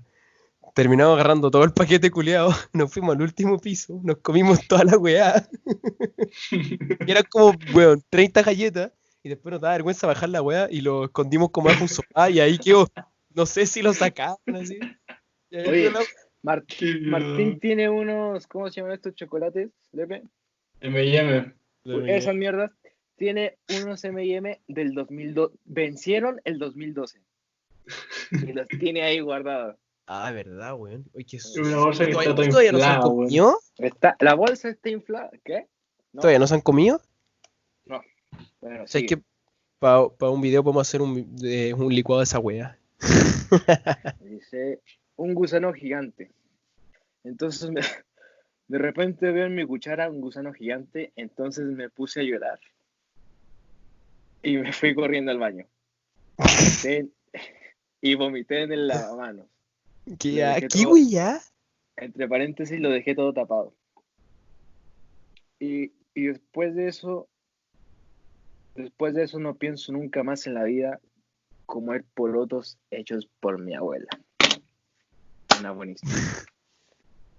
terminamos 0.74 1.14
agarrando 1.14 1.50
todo 1.50 1.64
el 1.64 1.72
paquete 1.72 2.10
culiado, 2.10 2.50
nos 2.72 2.92
fuimos 2.92 3.14
al 3.14 3.22
último 3.22 3.58
piso, 3.58 4.00
nos 4.02 4.18
comimos 4.18 4.66
toda 4.66 4.84
la 4.84 4.96
weá. 4.96 5.46
y 6.50 7.10
eran 7.10 7.24
como, 7.30 7.52
weón, 7.74 8.02
30 8.08 8.42
galletas. 8.42 8.92
Y 9.24 9.28
después 9.28 9.52
nos 9.52 9.60
daba 9.60 9.74
vergüenza 9.74 10.08
bajar 10.08 10.28
la 10.30 10.42
weá 10.42 10.66
y 10.68 10.80
lo 10.80 11.04
escondimos 11.04 11.50
como 11.50 11.68
bajo 11.68 11.82
un 11.82 11.88
sofá 11.88 12.28
y 12.28 12.40
ahí 12.40 12.58
quedó. 12.58 12.88
No 13.30 13.46
sé 13.46 13.66
si 13.66 13.80
lo 13.80 13.94
sacaban 13.94 14.36
así. 14.52 14.80
Oye, 15.52 15.92
la- 15.92 16.00
Martín 16.42 17.60
tiene 17.60 17.88
unos, 17.88 18.48
¿cómo 18.48 18.68
se 18.68 18.80
llaman 18.80 18.94
estos 18.94 19.14
chocolates, 19.14 19.70
Lepe? 19.92 20.24
M&M. 20.80 21.54
Esas 22.08 22.34
mierdas. 22.34 22.72
Tiene 23.16 23.58
unos 23.82 24.02
M&M 24.04 24.60
del 24.68 24.94
2002. 24.94 25.52
Vencieron 25.64 26.40
el 26.44 26.58
2012. 26.58 27.20
Y 28.32 28.52
los 28.52 28.66
tiene 28.80 29.02
ahí 29.02 29.20
guardados. 29.20 29.76
Ah, 30.06 30.30
verdad, 30.32 30.74
weón. 30.74 31.04
Oye, 31.14 31.24
qué 31.24 31.36
Es 31.36 31.56
una 31.56 31.76
bolsa 31.78 32.04
que 32.04 32.12
¿Todavía, 32.12 32.30
está 32.30 32.34
toda 32.42 32.48
todavía 32.50 32.72
no 32.72 32.78
se 32.78 32.84
han 32.84 32.90
inflada, 32.96 33.08
weón. 33.14 33.54
Está, 33.78 34.16
la 34.20 34.34
bolsa 34.34 34.68
está 34.68 34.88
inflada. 34.90 35.30
¿Qué? 35.44 35.66
No. 36.12 36.20
¿Todavía 36.20 36.38
no 36.38 36.46
se 36.46 36.54
han 36.54 36.60
comido? 36.60 37.00
Bueno, 38.60 38.84
O 38.84 38.86
sea, 38.86 39.00
sí. 39.00 39.06
que 39.06 39.18
para 39.78 40.06
un 40.30 40.40
video 40.40 40.62
podemos 40.62 40.86
hacer 40.88 41.02
un, 41.02 41.34
de- 41.36 41.74
un 41.74 41.92
licuado 41.94 42.20
de 42.20 42.24
esa 42.24 42.38
wea. 42.38 42.78
Dice 44.20 44.80
un 45.16 45.34
gusano 45.34 45.72
gigante. 45.72 46.30
Entonces 47.24 47.70
me- 47.70 47.80
de 48.68 48.78
repente 48.78 49.30
veo 49.32 49.46
en 49.46 49.54
mi 49.54 49.66
cuchara 49.66 50.08
un 50.10 50.20
gusano 50.20 50.52
gigante, 50.52 51.12
entonces 51.16 51.64
me 51.66 51.90
puse 51.90 52.20
a 52.20 52.22
llorar. 52.22 52.60
Y 54.42 54.56
me 54.58 54.72
fui 54.72 54.94
corriendo 54.94 55.30
al 55.30 55.38
baño. 55.38 55.66
Y 58.04 58.16
vomité 58.16 58.62
en 58.62 58.72
el 58.72 58.88
lavamanos. 58.88 59.46
¿Qué, 60.18 60.32
Le 60.32 61.08
ya? 61.08 61.40
Entre 61.96 62.26
paréntesis 62.26 62.80
lo 62.80 62.90
dejé 62.90 63.14
todo 63.14 63.32
tapado. 63.32 63.76
Y, 65.60 65.92
y 66.12 66.26
después 66.26 66.74
de 66.74 66.88
eso, 66.88 67.28
después 68.74 69.14
de 69.14 69.22
eso 69.22 69.38
no 69.38 69.54
pienso 69.54 69.92
nunca 69.92 70.24
más 70.24 70.48
en 70.48 70.54
la 70.54 70.64
vida 70.64 71.00
comer 71.66 72.04
porotos 72.14 72.76
hechos 72.90 73.28
por 73.38 73.60
mi 73.60 73.74
abuela. 73.76 74.08
Una 75.60 75.70
buenísima. 75.70 76.12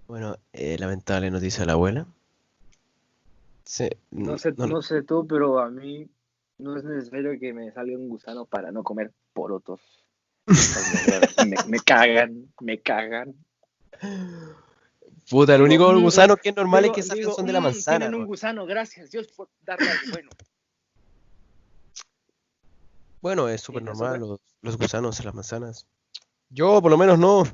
Bueno, 0.06 0.36
eh, 0.52 0.76
lamentable 0.78 1.30
noticia 1.30 1.60
de 1.60 1.66
la 1.66 1.72
abuela. 1.72 2.06
Sí, 3.64 3.88
No 4.10 4.36
sé, 4.36 4.52
no- 4.56 4.66
no 4.66 4.82
sé 4.82 5.02
tú, 5.02 5.26
pero 5.26 5.58
a 5.58 5.70
mí 5.70 6.06
no 6.58 6.76
es 6.76 6.84
necesario 6.84 7.38
que 7.38 7.52
me 7.52 7.70
salga 7.72 7.96
un 7.96 8.08
gusano 8.08 8.46
para 8.46 8.70
no 8.72 8.82
comer 8.82 9.12
porotos. 9.32 9.80
me, 11.38 11.56
me 11.68 11.78
cagan, 11.80 12.52
me 12.60 12.80
cagan. 12.80 13.34
Puta, 15.30 15.54
el 15.54 15.62
único 15.62 15.98
gusano 16.00 16.36
que 16.36 16.50
es 16.50 16.56
normal 16.56 16.82
Digo- 16.82 16.92
es 16.92 16.96
que 16.96 17.02
salgan 17.02 17.18
digo, 17.22 17.32
son 17.34 17.46
de 17.46 17.52
la 17.52 17.60
"Mm, 17.60 17.62
manzana. 17.64 17.98
Tienen 18.00 18.14
un 18.14 18.20
¿no? 18.22 18.26
gusano, 18.26 18.66
gracias 18.66 19.10
Dios 19.10 19.28
por 19.28 19.48
darle 19.62 19.88
algo 19.90 20.02
bueno. 20.10 20.30
Bueno, 23.22 23.48
es 23.48 23.62
súper 23.62 23.82
normal 23.82 24.20
los, 24.20 24.40
los 24.60 24.76
gusanos 24.76 25.18
en 25.20 25.26
las 25.26 25.34
manzanas. 25.34 25.86
Yo, 26.50 26.82
por 26.82 26.90
lo 26.90 26.98
menos, 26.98 27.18
no. 27.18 27.44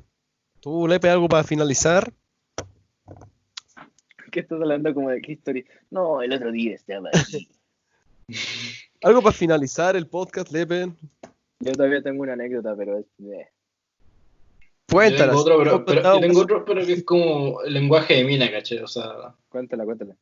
¿Tú, 0.61 0.89
Lepe, 0.89 1.09
algo 1.09 1.29
para 1.29 1.45
finalizar? 1.45 2.13
¿Qué 4.33 4.41
estás 4.41 4.61
hablando 4.61 4.93
como 4.93 5.11
de 5.11 5.21
history? 5.27 5.65
No, 5.91 6.23
el 6.23 6.33
otro 6.33 6.51
día 6.51 6.75
estaba 6.75 7.09
aquí. 7.15 7.49
¿Algo 9.03 9.23
para 9.23 9.33
finalizar 9.35 9.97
el 9.97 10.07
podcast, 10.07 10.51
Lepe? 10.53 10.91
Yo 11.61 11.73
todavía 11.73 12.03
tengo 12.03 12.23
una 12.23 12.35
anécdota, 12.35 12.75
pero 12.77 12.99
es. 12.99 13.07
Yo 13.19 13.33
Cuéntala. 14.91 15.27
tengo 15.29 15.41
otro, 15.41 15.55
si 15.55 15.59
pero, 15.59 15.71
hemos 15.71 15.85
pero- 15.87 15.95
contado 16.03 16.15
yo 16.17 16.27
tengo 16.27 16.41
otro, 16.41 16.65
pero 16.65 16.87
que 16.87 16.93
es 16.95 17.05
como 17.05 17.63
el 17.63 17.75
lenguaje 17.75 18.15
de 18.17 18.25
mina, 18.25 18.51
¿cachai? 18.51 18.79
O 18.79 18.87
sea, 18.89 19.35
Cuéntala, 19.49 19.85
cuéntala. 19.85 20.17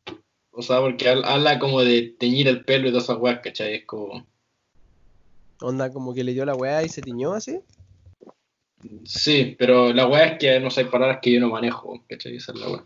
o 0.51 0.63
sea, 0.63 0.81
porque 0.81 1.09
habla, 1.09 1.59
como 1.59 1.81
de 1.83 2.15
teñir 2.19 2.49
el 2.49 2.65
pelo 2.65 2.87
y 2.89 2.91
todas 2.91 3.05
esas 3.05 3.19
weas, 3.19 3.41
¿cachai? 3.41 3.75
Es 3.77 3.85
como. 3.87 4.27
Onda, 5.61 5.91
como 5.93 6.15
que 6.15 6.23
le 6.23 6.33
dio 6.33 6.45
la 6.45 6.55
weá 6.55 6.83
y 6.85 6.89
se 6.89 7.03
tiñó 7.03 7.33
así. 7.33 7.61
Sí, 9.05 9.57
pero 9.59 9.93
la 9.93 10.07
wea 10.07 10.25
es 10.27 10.39
que 10.39 10.61
no 10.61 10.71
sé, 10.71 10.83
hay 10.83 10.87
palabras 10.87 11.19
que 11.21 11.33
yo 11.33 11.41
no 11.41 11.49
manejo, 11.49 12.01
¿cachai? 12.09 12.37
Esa 12.37 12.53
es 12.53 12.59
la 12.61 12.69
wea. 12.71 12.85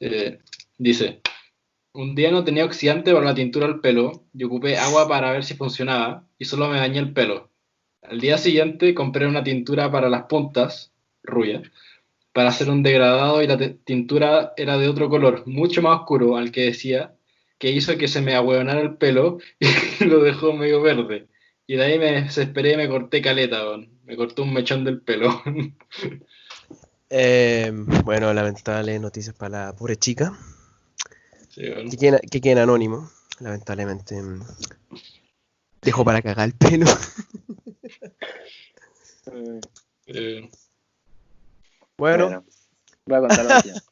Eh, 0.00 0.38
dice: 0.76 1.20
Un 1.94 2.16
día 2.16 2.32
no 2.32 2.42
tenía 2.42 2.64
oxidante 2.64 3.12
para 3.12 3.24
la 3.24 3.36
tintura 3.36 3.66
al 3.66 3.80
pelo 3.80 4.24
y 4.34 4.42
ocupé 4.42 4.76
agua 4.76 5.06
para 5.08 5.30
ver 5.30 5.44
si 5.44 5.54
funcionaba 5.54 6.26
y 6.38 6.44
solo 6.44 6.68
me 6.68 6.78
dañé 6.78 6.98
el 6.98 7.12
pelo. 7.12 7.50
Al 8.02 8.20
día 8.20 8.36
siguiente 8.36 8.94
compré 8.94 9.26
una 9.26 9.44
tintura 9.44 9.90
para 9.90 10.08
las 10.08 10.24
puntas, 10.24 10.92
rubia, 11.22 11.62
para 12.32 12.48
hacer 12.48 12.68
un 12.68 12.82
degradado 12.82 13.42
y 13.42 13.46
la 13.46 13.56
tintura 13.84 14.52
era 14.56 14.76
de 14.76 14.88
otro 14.88 15.08
color, 15.08 15.44
mucho 15.46 15.82
más 15.82 16.00
oscuro 16.00 16.36
al 16.36 16.50
que 16.50 16.62
decía, 16.62 17.14
que 17.58 17.70
hizo 17.70 17.96
que 17.96 18.08
se 18.08 18.20
me 18.20 18.34
ahueonara 18.34 18.80
el 18.80 18.96
pelo 18.96 19.38
y 20.00 20.04
lo 20.04 20.20
dejó 20.20 20.52
medio 20.52 20.82
verde. 20.82 21.28
Y 21.66 21.76
de 21.76 21.84
ahí 21.84 21.98
me 21.98 22.22
desesperé 22.22 22.72
y 22.72 22.76
me 22.76 22.88
corté 22.88 23.22
caleta, 23.22 23.64
weón. 23.64 23.88
Me 24.04 24.16
corté 24.16 24.42
un 24.42 24.52
mechón 24.52 24.84
del 24.84 25.00
pelo. 25.00 25.42
Eh, 27.16 27.70
bueno, 28.02 28.32
lamentable 28.34 28.98
noticias 28.98 29.36
para 29.36 29.66
la 29.66 29.76
pobre 29.76 29.94
chica. 29.94 30.36
Sí, 31.54 31.62
weón. 31.70 31.88
Que 31.90 31.96
queda, 31.96 32.18
que 32.18 32.40
queda 32.40 32.52
en 32.52 32.58
anónimo. 32.58 33.10
Lamentablemente. 33.40 34.20
Dejó 35.82 36.04
para 36.04 36.22
cagar 36.22 36.48
el 36.48 36.54
pelo. 36.54 36.86
Eh, 39.26 39.60
Eh, 40.06 40.50
Bueno, 41.96 42.44
voy 43.06 43.16
a 43.16 43.20
contar 43.20 43.44
la. 43.46 43.62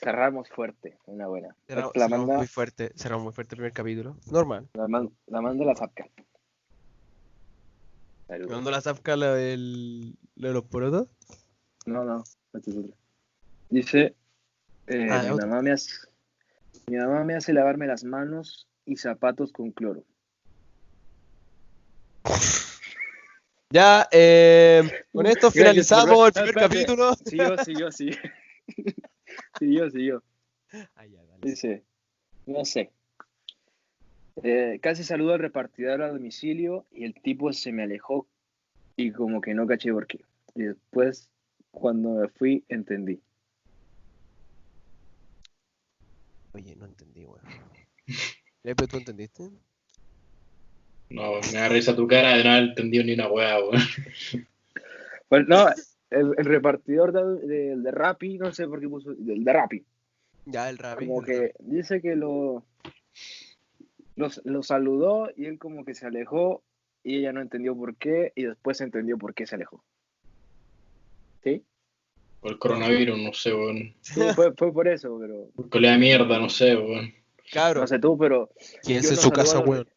Cerramos 0.00 0.48
fuerte, 0.50 0.96
una 1.06 1.26
buena. 1.26 1.56
cerramos, 1.66 1.92
la, 1.96 2.04
cerramos 2.04 2.26
manda, 2.26 2.38
muy 2.38 2.46
fuerte. 2.46 2.92
Cerramos 2.96 3.24
muy 3.24 3.32
fuerte 3.32 3.54
el 3.54 3.58
primer 3.58 3.72
capítulo. 3.72 4.16
Normal. 4.30 4.68
la, 4.74 4.86
man- 4.86 5.10
la 5.26 5.40
manda 5.40 5.64
la 5.64 5.74
Zapka. 5.74 6.04
Me 6.16 6.24
Saludos. 8.28 8.50
mandó 8.52 8.70
la 8.70 8.80
zapca 8.80 9.16
la 9.16 9.34
del, 9.34 10.14
lo 10.36 10.48
de 10.48 10.54
los 10.54 10.64
porotos. 10.64 11.08
No, 11.86 12.04
no, 12.04 12.22
esta 12.52 12.70
es 12.70 12.76
otra. 12.76 12.94
Dice, 13.70 14.14
eh, 14.88 15.08
Ah, 15.10 15.22
mi, 15.22 15.36
mamá 15.36 15.62
me 15.62 15.72
hace, 15.72 15.92
mi 16.86 16.96
mamá 16.96 17.24
me 17.24 17.34
hace 17.34 17.52
lavarme 17.52 17.86
las 17.86 18.04
manos 18.04 18.66
y 18.84 18.96
zapatos 18.96 19.52
con 19.52 19.70
cloro. 19.70 20.04
Ya, 23.70 24.08
eh, 24.10 24.82
con 25.12 25.26
esto 25.26 25.50
Gracias 25.52 25.88
por 25.88 25.98
finalizamos 25.98 26.26
el 26.26 26.32
primer 26.32 26.54
capítulo. 26.70 27.14
Siguió, 27.24 27.64
siguió, 27.64 27.92
siguió. 27.92 28.16
Siguió, 29.58 29.90
siguió. 29.90 30.22
Ah, 30.94 31.04
ya, 31.04 31.22
dale. 31.24 31.40
Dice, 31.42 31.84
no 32.46 32.64
sé. 32.64 32.90
Eh, 34.42 34.78
casi 34.80 35.04
saludo 35.04 35.34
al 35.34 35.40
repartidor 35.40 36.00
a 36.02 36.08
domicilio 36.08 36.86
y 36.92 37.04
el 37.04 37.14
tipo 37.14 37.52
se 37.52 37.72
me 37.72 37.82
alejó 37.82 38.26
y 38.96 39.10
como 39.12 39.40
que 39.40 39.52
no 39.52 39.66
caché 39.66 39.92
por 39.92 40.06
qué. 40.06 40.20
Y 40.54 40.62
después, 40.62 41.28
cuando 41.70 42.10
me 42.10 42.28
fui, 42.28 42.64
entendí. 42.68 43.20
Oye, 46.58 46.74
no 46.76 46.86
entendí, 46.86 47.24
weón. 47.24 47.40
Lepe, 48.64 48.86
¿tú 48.88 48.96
entendiste? 48.98 49.44
no, 51.10 51.32
me 51.34 51.52
da 51.58 51.68
risa 51.68 51.94
tu 51.96 52.06
cara 52.06 52.36
de 52.36 52.44
no 52.44 52.50
haber 52.50 52.64
entendido 52.64 53.04
ni 53.04 53.14
una 53.14 53.28
wea, 53.28 53.58
weón. 53.60 53.80
Bueno, 55.30 55.46
no, 55.48 55.68
el, 56.10 56.34
el 56.36 56.44
repartidor 56.44 57.12
de, 57.12 57.46
de, 57.46 57.76
de 57.76 57.90
Rappi, 57.90 58.38
no 58.38 58.52
sé 58.52 58.66
por 58.66 58.80
qué 58.80 58.88
puso, 58.88 59.14
del 59.14 59.44
de 59.44 59.52
Rappi, 59.52 59.84
Ya, 60.46 60.68
el 60.70 60.78
rap. 60.78 60.98
como 60.98 61.22
que 61.22 61.52
dice 61.60 62.00
que 62.02 62.16
lo, 62.16 62.64
los- 64.16 64.40
lo 64.44 64.62
saludó 64.62 65.30
y 65.36 65.46
él 65.46 65.58
como 65.58 65.84
que 65.84 65.94
se 65.94 66.06
alejó 66.06 66.62
y 67.04 67.18
ella 67.18 67.32
no 67.32 67.40
entendió 67.40 67.76
por 67.76 67.96
qué 67.96 68.32
y 68.34 68.44
después 68.44 68.80
entendió 68.80 69.16
por 69.18 69.34
qué 69.34 69.46
se 69.46 69.54
alejó. 69.54 69.84
¿Sí? 71.44 71.64
Por 72.40 72.52
el 72.52 72.58
coronavirus, 72.58 73.18
no 73.18 73.32
sé, 73.32 73.52
weón. 73.52 73.94
Sí, 74.00 74.20
fue, 74.34 74.52
fue 74.56 74.72
por 74.72 74.86
eso, 74.88 75.18
pero 75.20 75.48
Por 75.56 75.68
colea 75.68 75.92
de 75.92 75.98
mierda, 75.98 76.38
no 76.38 76.48
sé, 76.48 76.76
weón. 76.76 77.12
Cabro, 77.52 77.80
no 77.80 77.86
sé 77.86 77.98
tú, 77.98 78.16
pero 78.18 78.50
¿quién 78.82 78.98
es 78.98 79.10
en 79.10 79.16
su 79.16 79.30
casa, 79.30 79.56
a 79.58 79.60
los- 79.60 79.68
weón? 79.68 79.88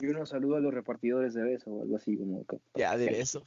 yo 0.00 0.12
no 0.12 0.26
saludo 0.26 0.56
a 0.56 0.60
los 0.60 0.72
repartidores 0.72 1.34
de 1.34 1.42
beso 1.42 1.70
o 1.70 1.82
algo 1.82 1.96
así 1.96 2.16
como 2.16 2.44
Ya, 2.74 2.96
de 2.96 3.20
eso. 3.20 3.42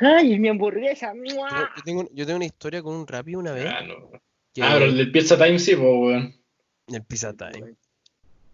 ¡Ay, 0.00 0.38
mi 0.38 0.48
hamburguesa! 0.48 1.12
Yo, 1.14 1.34
yo 1.34 1.82
tengo, 1.84 2.08
yo 2.12 2.26
tengo 2.26 2.36
una 2.36 2.44
historia 2.46 2.82
con 2.82 2.94
un 2.94 3.06
Rappi 3.06 3.34
una 3.34 3.52
vez. 3.52 3.66
Ah, 3.66 3.82
no. 3.86 4.10
que- 4.52 4.62
Ah, 4.62 4.70
pero 4.74 4.86
el 4.86 4.96
del 4.96 5.10
Pizza 5.12 5.36
Time 5.36 5.58
sí, 5.58 5.74
pues, 5.74 5.86
weón. 5.88 6.34
El 6.88 7.02
Pizza 7.04 7.32
Time. 7.32 7.74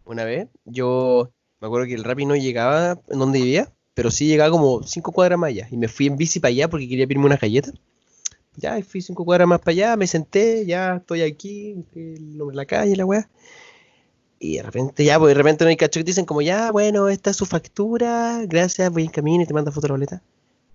Una 0.05 0.25
vez, 0.25 0.49
yo 0.65 1.31
me 1.61 1.67
acuerdo 1.67 1.87
que 1.87 1.95
el 1.95 2.05
Rappi 2.05 2.25
no 2.25 2.37
llegaba 2.37 3.01
en 3.09 3.19
donde 3.19 3.41
vivía, 3.41 3.73
pero 3.99 4.13
sí 4.13 4.29
llegaba 4.29 4.53
como 4.53 4.85
cinco 4.85 5.11
cuadras 5.11 5.41
más 5.41 5.49
allá. 5.49 5.67
Y 5.73 5.77
me 5.77 5.89
fui 5.89 6.07
en 6.07 6.17
bici 6.17 6.39
para 6.39 6.51
allá 6.51 6.71
porque 6.71 6.89
quería 6.89 7.05
pedirme 7.05 7.27
una 7.27 7.37
galleta. 7.37 7.73
Ya, 8.55 8.79
y 8.79 8.85
fui 8.85 9.03
cinco 9.03 9.25
cuadras 9.25 9.49
más 9.49 9.59
para 9.59 9.73
allá, 9.73 9.97
me 9.97 10.07
senté, 10.07 10.65
ya 10.65 10.99
estoy 10.99 11.23
aquí, 11.23 11.85
en 11.97 12.39
la 12.55 12.65
calle, 12.65 12.95
la 12.95 13.05
weá. 13.05 13.29
Y 14.39 14.59
de 14.59 14.63
repente, 14.63 15.05
ya, 15.05 15.19
pues 15.19 15.31
de 15.31 15.35
repente 15.35 15.65
no 15.65 15.71
hay 15.71 15.77
cacho 15.77 15.99
que 15.99 16.05
dicen 16.05 16.27
como, 16.27 16.43
ya, 16.43 16.71
bueno, 16.71 17.09
esta 17.09 17.31
es 17.31 17.37
su 17.37 17.45
factura, 17.45 18.41
gracias, 18.47 18.89
voy 18.93 19.03
en 19.03 19.11
camino 19.11 19.43
y 19.43 19.47
te 19.47 19.53
manda 19.53 19.73
foto 19.73 19.89
de 19.89 19.89
la 19.89 19.95
boleta. 19.95 20.23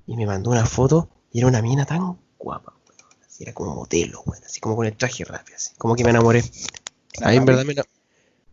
Y 0.05 0.17
me 0.17 0.25
mandó 0.25 0.49
una 0.49 0.65
foto 0.65 1.07
y 1.31 1.39
era 1.39 1.47
una 1.47 1.61
mina 1.61 1.85
tan 1.85 2.19
guapa, 2.37 2.73
weón. 2.89 3.25
Así 3.25 3.43
era 3.43 3.53
como 3.53 3.73
modelo, 3.73 4.21
weón, 4.25 4.43
así 4.43 4.59
como 4.59 4.75
con 4.75 4.85
el 4.85 4.97
traje 4.97 5.23
Rappi, 5.23 5.53
así. 5.53 5.73
Como 5.77 5.95
que 5.95 6.03
me 6.03 6.09
enamoré. 6.09 6.43
Ahí 7.21 7.37
en 7.37 7.45
verdad 7.45 7.63
me, 7.63 7.73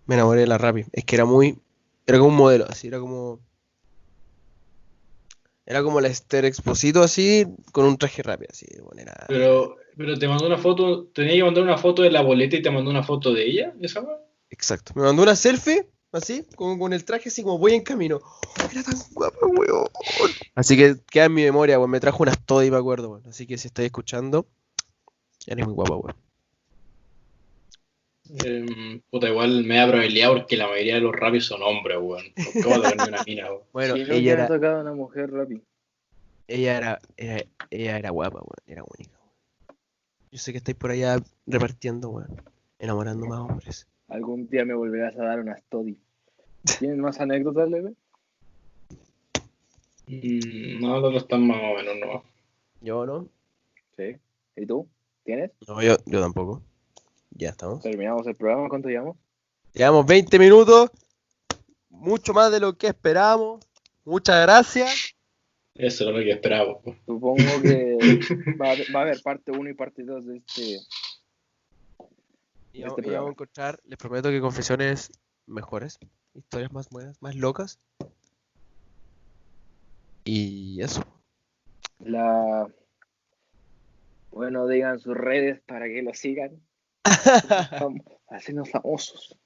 me 0.07 0.15
enamoré 0.15 0.43
de 0.43 0.47
la 0.47 0.59
Rappi. 0.59 0.85
Es 0.93 1.05
que 1.05 1.17
era 1.17 1.25
muy. 1.25 1.59
Era 2.07 2.19
como 2.19 2.31
un 2.31 2.37
modelo, 2.37 2.67
así, 2.69 2.87
era 2.87 3.01
como. 3.01 3.41
Era 5.71 5.85
como 5.85 6.01
la 6.01 6.09
Esther 6.09 6.45
Exposito 6.47 7.01
así, 7.01 7.47
con 7.71 7.85
un 7.87 7.97
traje 7.97 8.25
Rappi, 8.25 8.47
así. 8.51 8.67
Bueno, 8.83 9.03
era- 9.03 9.25
Pero, 9.29 9.77
pero 9.97 10.19
te 10.19 10.27
mandó 10.27 10.47
una 10.49 10.59
foto, 10.59 11.05
tenía 11.15 11.35
que 11.35 11.45
mandar 11.45 11.63
una 11.63 11.79
foto 11.79 12.03
de 12.03 12.11
la 12.11 12.23
boleta 12.23 12.57
y 12.57 12.63
te 12.63 12.73
mandó 12.73 12.91
una 12.91 13.05
foto 13.05 13.33
de 13.33 13.47
ella, 13.49 13.73
esa 13.81 14.01
weón. 14.01 14.19
Exacto. 14.51 14.93
Me 14.97 15.03
mandó 15.03 15.23
una 15.23 15.37
selfie 15.37 15.87
así, 16.11 16.45
con, 16.57 16.77
con 16.81 16.93
el 16.93 17.05
traje 17.05 17.29
así 17.29 17.45
como 17.45 17.57
voy 17.59 17.75
en 17.75 17.83
camino. 17.85 18.19
Oh, 18.21 18.69
era 18.73 18.83
tan 18.83 18.97
guapa, 19.13 19.47
weón. 19.47 19.87
Así 20.57 20.77
que 20.77 20.97
queda 21.09 21.27
en 21.27 21.35
mi 21.35 21.45
memoria, 21.45 21.79
weón. 21.79 21.91
Me 21.93 22.01
trajo 22.01 22.25
unas 22.25 22.45
todas 22.45 22.67
y 22.67 22.71
me 22.73 22.77
acuerdo, 22.77 23.11
weón. 23.11 23.23
Así 23.29 23.47
que 23.47 23.57
si 23.57 23.69
estáis 23.69 23.87
escuchando, 23.87 24.49
eres 25.47 25.65
muy 25.65 25.75
guapa, 25.75 25.95
weón. 25.95 26.17
Eh, 28.45 29.01
puta, 29.11 29.29
igual 29.29 29.65
me 29.65 29.77
da 29.77 29.89
probabilidad 29.89 30.29
porque 30.33 30.57
la 30.57 30.69
mayoría 30.69 30.95
de 30.95 31.01
los 31.01 31.15
rapis 31.15 31.45
son 31.47 31.63
hombres, 31.63 31.99
weón. 32.01 32.25
¿Cómo 32.63 32.77
una 32.77 33.23
mina, 33.27 33.51
weón? 33.51 33.63
Bueno, 33.73 33.95
si 33.97 34.03
ella 34.03 34.33
era, 34.33 34.47
tocado 34.47 34.81
una 34.81 34.93
mujer 34.93 35.31
rápida. 35.33 35.61
ella 36.47 36.77
era, 36.77 36.99
era- 37.17 37.45
ella 37.71 37.99
era 37.99 38.11
guapa, 38.11 38.39
weón. 38.39 38.57
Era 38.67 38.83
única, 38.85 39.19
weón. 39.19 39.79
Yo 40.31 40.39
sé 40.39 40.53
que 40.53 40.59
estáis 40.59 40.77
por 40.77 40.91
allá 40.91 41.19
repartiendo, 41.47 42.11
weón. 42.11 42.41
Enamorando 42.79 43.27
más 43.27 43.41
hombres. 43.41 43.89
Algún 44.09 44.49
día 44.49 44.65
me 44.65 44.75
volverás 44.75 45.17
a 45.19 45.25
dar 45.25 45.41
unas 45.41 45.63
toddy. 45.69 45.99
¿Tienes 46.79 46.99
más 46.99 47.21
anécdotas, 47.21 47.69
Leve? 47.69 47.95
Mm, 50.07 50.81
no, 50.81 51.01
los 51.01 51.23
están 51.23 51.47
más 51.47 51.59
o 51.59 51.77
menos, 51.77 51.95
no. 52.01 52.25
Yo 52.81 53.07
no. 53.07 53.29
Sí. 53.97 54.17
¿Y 54.57 54.67
tú? 54.67 54.89
¿Tienes? 55.25 55.53
No, 55.69 55.81
yo, 55.83 55.97
yo 56.07 56.21
tampoco. 56.21 56.63
Ya 57.41 57.49
estamos. 57.51 57.83
Terminamos 57.83 58.27
el 58.27 58.37
programa. 58.37 58.69
¿Cuánto 58.69 58.89
llevamos? 58.89 59.17
Llevamos 59.73 60.05
20 60.07 60.39
minutos. 60.39 60.91
Mucho 61.89 62.35
más 62.35 62.53
de 62.53 62.61
lo 62.61 62.77
que 62.77 62.89
esperábamos. 62.89 63.65
Muchas 64.05 64.43
gracias. 64.43 65.15
Eso 65.75 66.05
era 66.05 66.19
lo 66.19 66.25
que 66.25 66.33
esperábamos. 66.33 66.83
po. 66.83 66.95
Supongo 67.07 67.63
que 67.63 67.97
va 68.61 68.69
a, 68.69 68.73
haber- 68.73 68.95
va 68.95 68.99
a 69.01 69.03
haber 69.05 69.23
parte 69.23 69.53
1 69.53 69.71
y 69.71 69.75
parte 69.75 70.03
2 70.05 70.27
de 70.27 70.37
este. 70.37 70.63
Y 72.73 72.83
Este 72.85 73.07
y 73.07 73.11
vamos 73.11 73.29
a 73.29 73.33
encontrar, 73.33 73.81
les 73.85 73.99
prometo 73.99 74.29
que 74.29 74.41
confesiones 74.41 75.11
mejores. 75.47 75.99
Historias 76.35 76.71
más 76.73 76.89
buenas, 76.91 77.21
más 77.23 77.35
locas. 77.37 77.79
Y 80.25 80.83
eso. 80.83 81.03
La. 82.01 82.69
Bueno, 84.31 84.67
digan 84.69 84.99
sus 85.01 85.17
redes 85.17 85.61
para 85.67 85.87
que 85.87 86.03
lo 86.03 86.13
sigan. 86.15 86.61
Vamos 87.81 88.01
a 88.29 88.37
hacernos 88.37 88.71
famosos. 88.71 89.37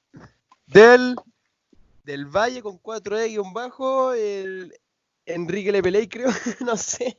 Del, 0.67 1.17
del 2.05 2.27
Valle 2.27 2.63
con 2.63 2.81
4E 2.81 3.29
guion 3.29 3.53
bajo, 3.53 4.13
el 4.13 4.73
Enrique 5.27 5.73
Lepeley, 5.73 6.09
creo, 6.09 6.29
no 6.65 6.77
sé. 6.77 7.17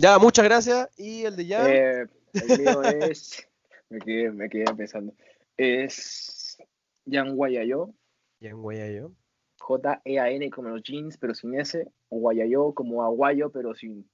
Ya, 0.00 0.18
muchas 0.18 0.46
gracias. 0.46 0.88
Y 0.96 1.24
el 1.24 1.36
de 1.36 1.46
ya. 1.46 1.68
Eh, 1.68 2.06
el 2.32 2.58
mío 2.58 2.82
es. 2.82 3.46
Me 3.90 3.98
quedé, 3.98 4.30
me 4.30 4.48
quedé 4.48 4.64
pensando. 4.74 5.12
Es. 5.56 6.56
Jan 7.10 7.36
Guayayo. 7.36 7.92
Ya 8.40 8.50
en 8.50 8.62
Guayayo. 8.62 9.12
J-E-A-N 9.58 10.50
como 10.50 10.70
los 10.70 10.82
jeans, 10.82 11.18
pero 11.18 11.34
sin 11.34 11.58
S. 11.58 11.86
Guayayo 12.08 12.72
como 12.72 13.02
aguayo, 13.02 13.50
pero 13.50 13.74
sin. 13.74 14.08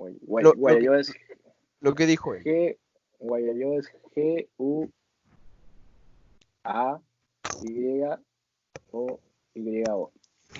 Guay- 0.00 0.18
guay- 0.26 0.42
Lo- 0.44 0.52
lo 0.52 0.58
Guayayo 0.58 0.94
es 0.94 1.12
Lo 1.80 1.94
que 1.94 2.06
dijo 2.06 2.34
él. 2.34 2.42
G. 2.44 2.76
Guayayo 3.18 3.78
es 3.78 3.92
G. 4.14 4.48
U. 4.58 4.88
A. 6.64 7.00
Y. 7.64 8.00
O. 8.92 9.20
Y. 9.54 9.82
O. 9.90 10.10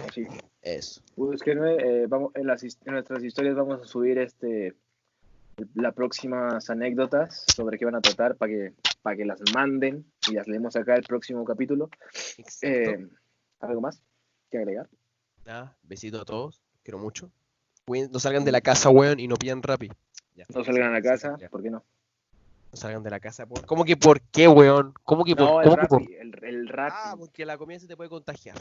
Así. 0.07 0.27
Eso. 0.63 1.01
Búsquenme, 1.17 1.77
eh, 1.77 2.07
vamos, 2.07 2.33
en, 2.35 2.47
las, 2.47 2.63
en 2.63 2.71
nuestras 2.93 3.25
historias 3.25 3.55
vamos 3.57 3.81
a 3.83 3.85
subir 3.87 4.19
este 4.19 4.75
las 5.75 5.93
próximas 5.95 6.71
anécdotas 6.71 7.45
sobre 7.55 7.79
qué 7.79 7.85
van 7.85 7.95
a 7.97 8.01
tratar 8.01 8.37
para 8.37 8.51
que, 8.51 8.73
para 9.03 9.17
que 9.17 9.27
las 9.27 9.41
manden 9.53 10.07
y 10.31 10.33
las 10.35 10.49
leemos 10.49 10.75
acá 10.77 10.95
el 10.95 11.03
próximo 11.03 11.45
capítulo. 11.45 11.91
Eh, 12.63 13.07
¿Algo 13.61 13.81
más 13.83 14.01
que 14.51 14.57
agregar? 14.59 14.89
Nada, 15.45 15.77
besito 15.83 16.21
a 16.21 16.25
todos. 16.25 16.63
Quiero 16.83 16.99
mucho. 16.99 17.31
No 18.11 18.19
salgan 18.19 18.45
de 18.45 18.53
la 18.53 18.61
casa, 18.61 18.91
weón, 18.91 19.21
y 19.21 19.29
no 19.29 19.37
pidan 19.37 19.63
rapi. 19.63 19.89
Ya. 20.37 20.45
No 20.55 20.65
salgan 20.65 20.89
a 20.89 20.93
la 20.93 21.03
casa, 21.03 21.37
Ya. 21.39 21.49
¿por 21.49 21.63
qué 21.63 21.71
no? 21.71 21.85
No 22.73 22.77
salgan 22.77 23.03
de 23.03 23.11
la 23.11 23.19
casa. 23.21 23.47
Por... 23.47 23.67
¿Cómo 23.67 23.85
que 23.85 23.97
por 23.97 24.21
qué, 24.21 24.47
weón? 24.49 24.95
¿Cómo 25.05 25.25
que 25.25 25.35
por, 25.35 25.45
No, 25.47 25.61
el 25.61 25.69
que 25.71 25.77
por- 25.87 26.01
rapi, 26.03 26.15
el, 26.15 26.45
el 26.45 26.69
rapi, 26.69 26.95
Ah, 26.97 27.15
porque 27.19 27.45
la 27.45 27.59
comida 27.59 27.79
se 27.81 27.87
te 27.89 27.97
puede 27.97 28.09
contagiar. 28.11 28.57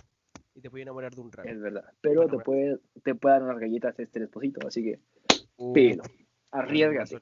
Y 0.55 0.61
te 0.61 0.69
puede 0.69 0.81
enamorar 0.81 1.13
de 1.13 1.21
un 1.21 1.31
rapi. 1.31 1.47
es 1.49 1.59
verdad. 1.61 1.85
Pero 2.01 2.27
te 2.27 2.37
puede, 2.39 2.79
te 3.03 3.13
puede 3.15 3.35
dar 3.35 3.43
unas 3.43 3.59
galletas 3.59 3.97
este 3.99 4.23
esposito, 4.23 4.67
así 4.67 4.83
que 4.83 4.99
Uh, 5.57 5.73
pídelo. 5.73 6.03
Arriesgate. 6.51 7.21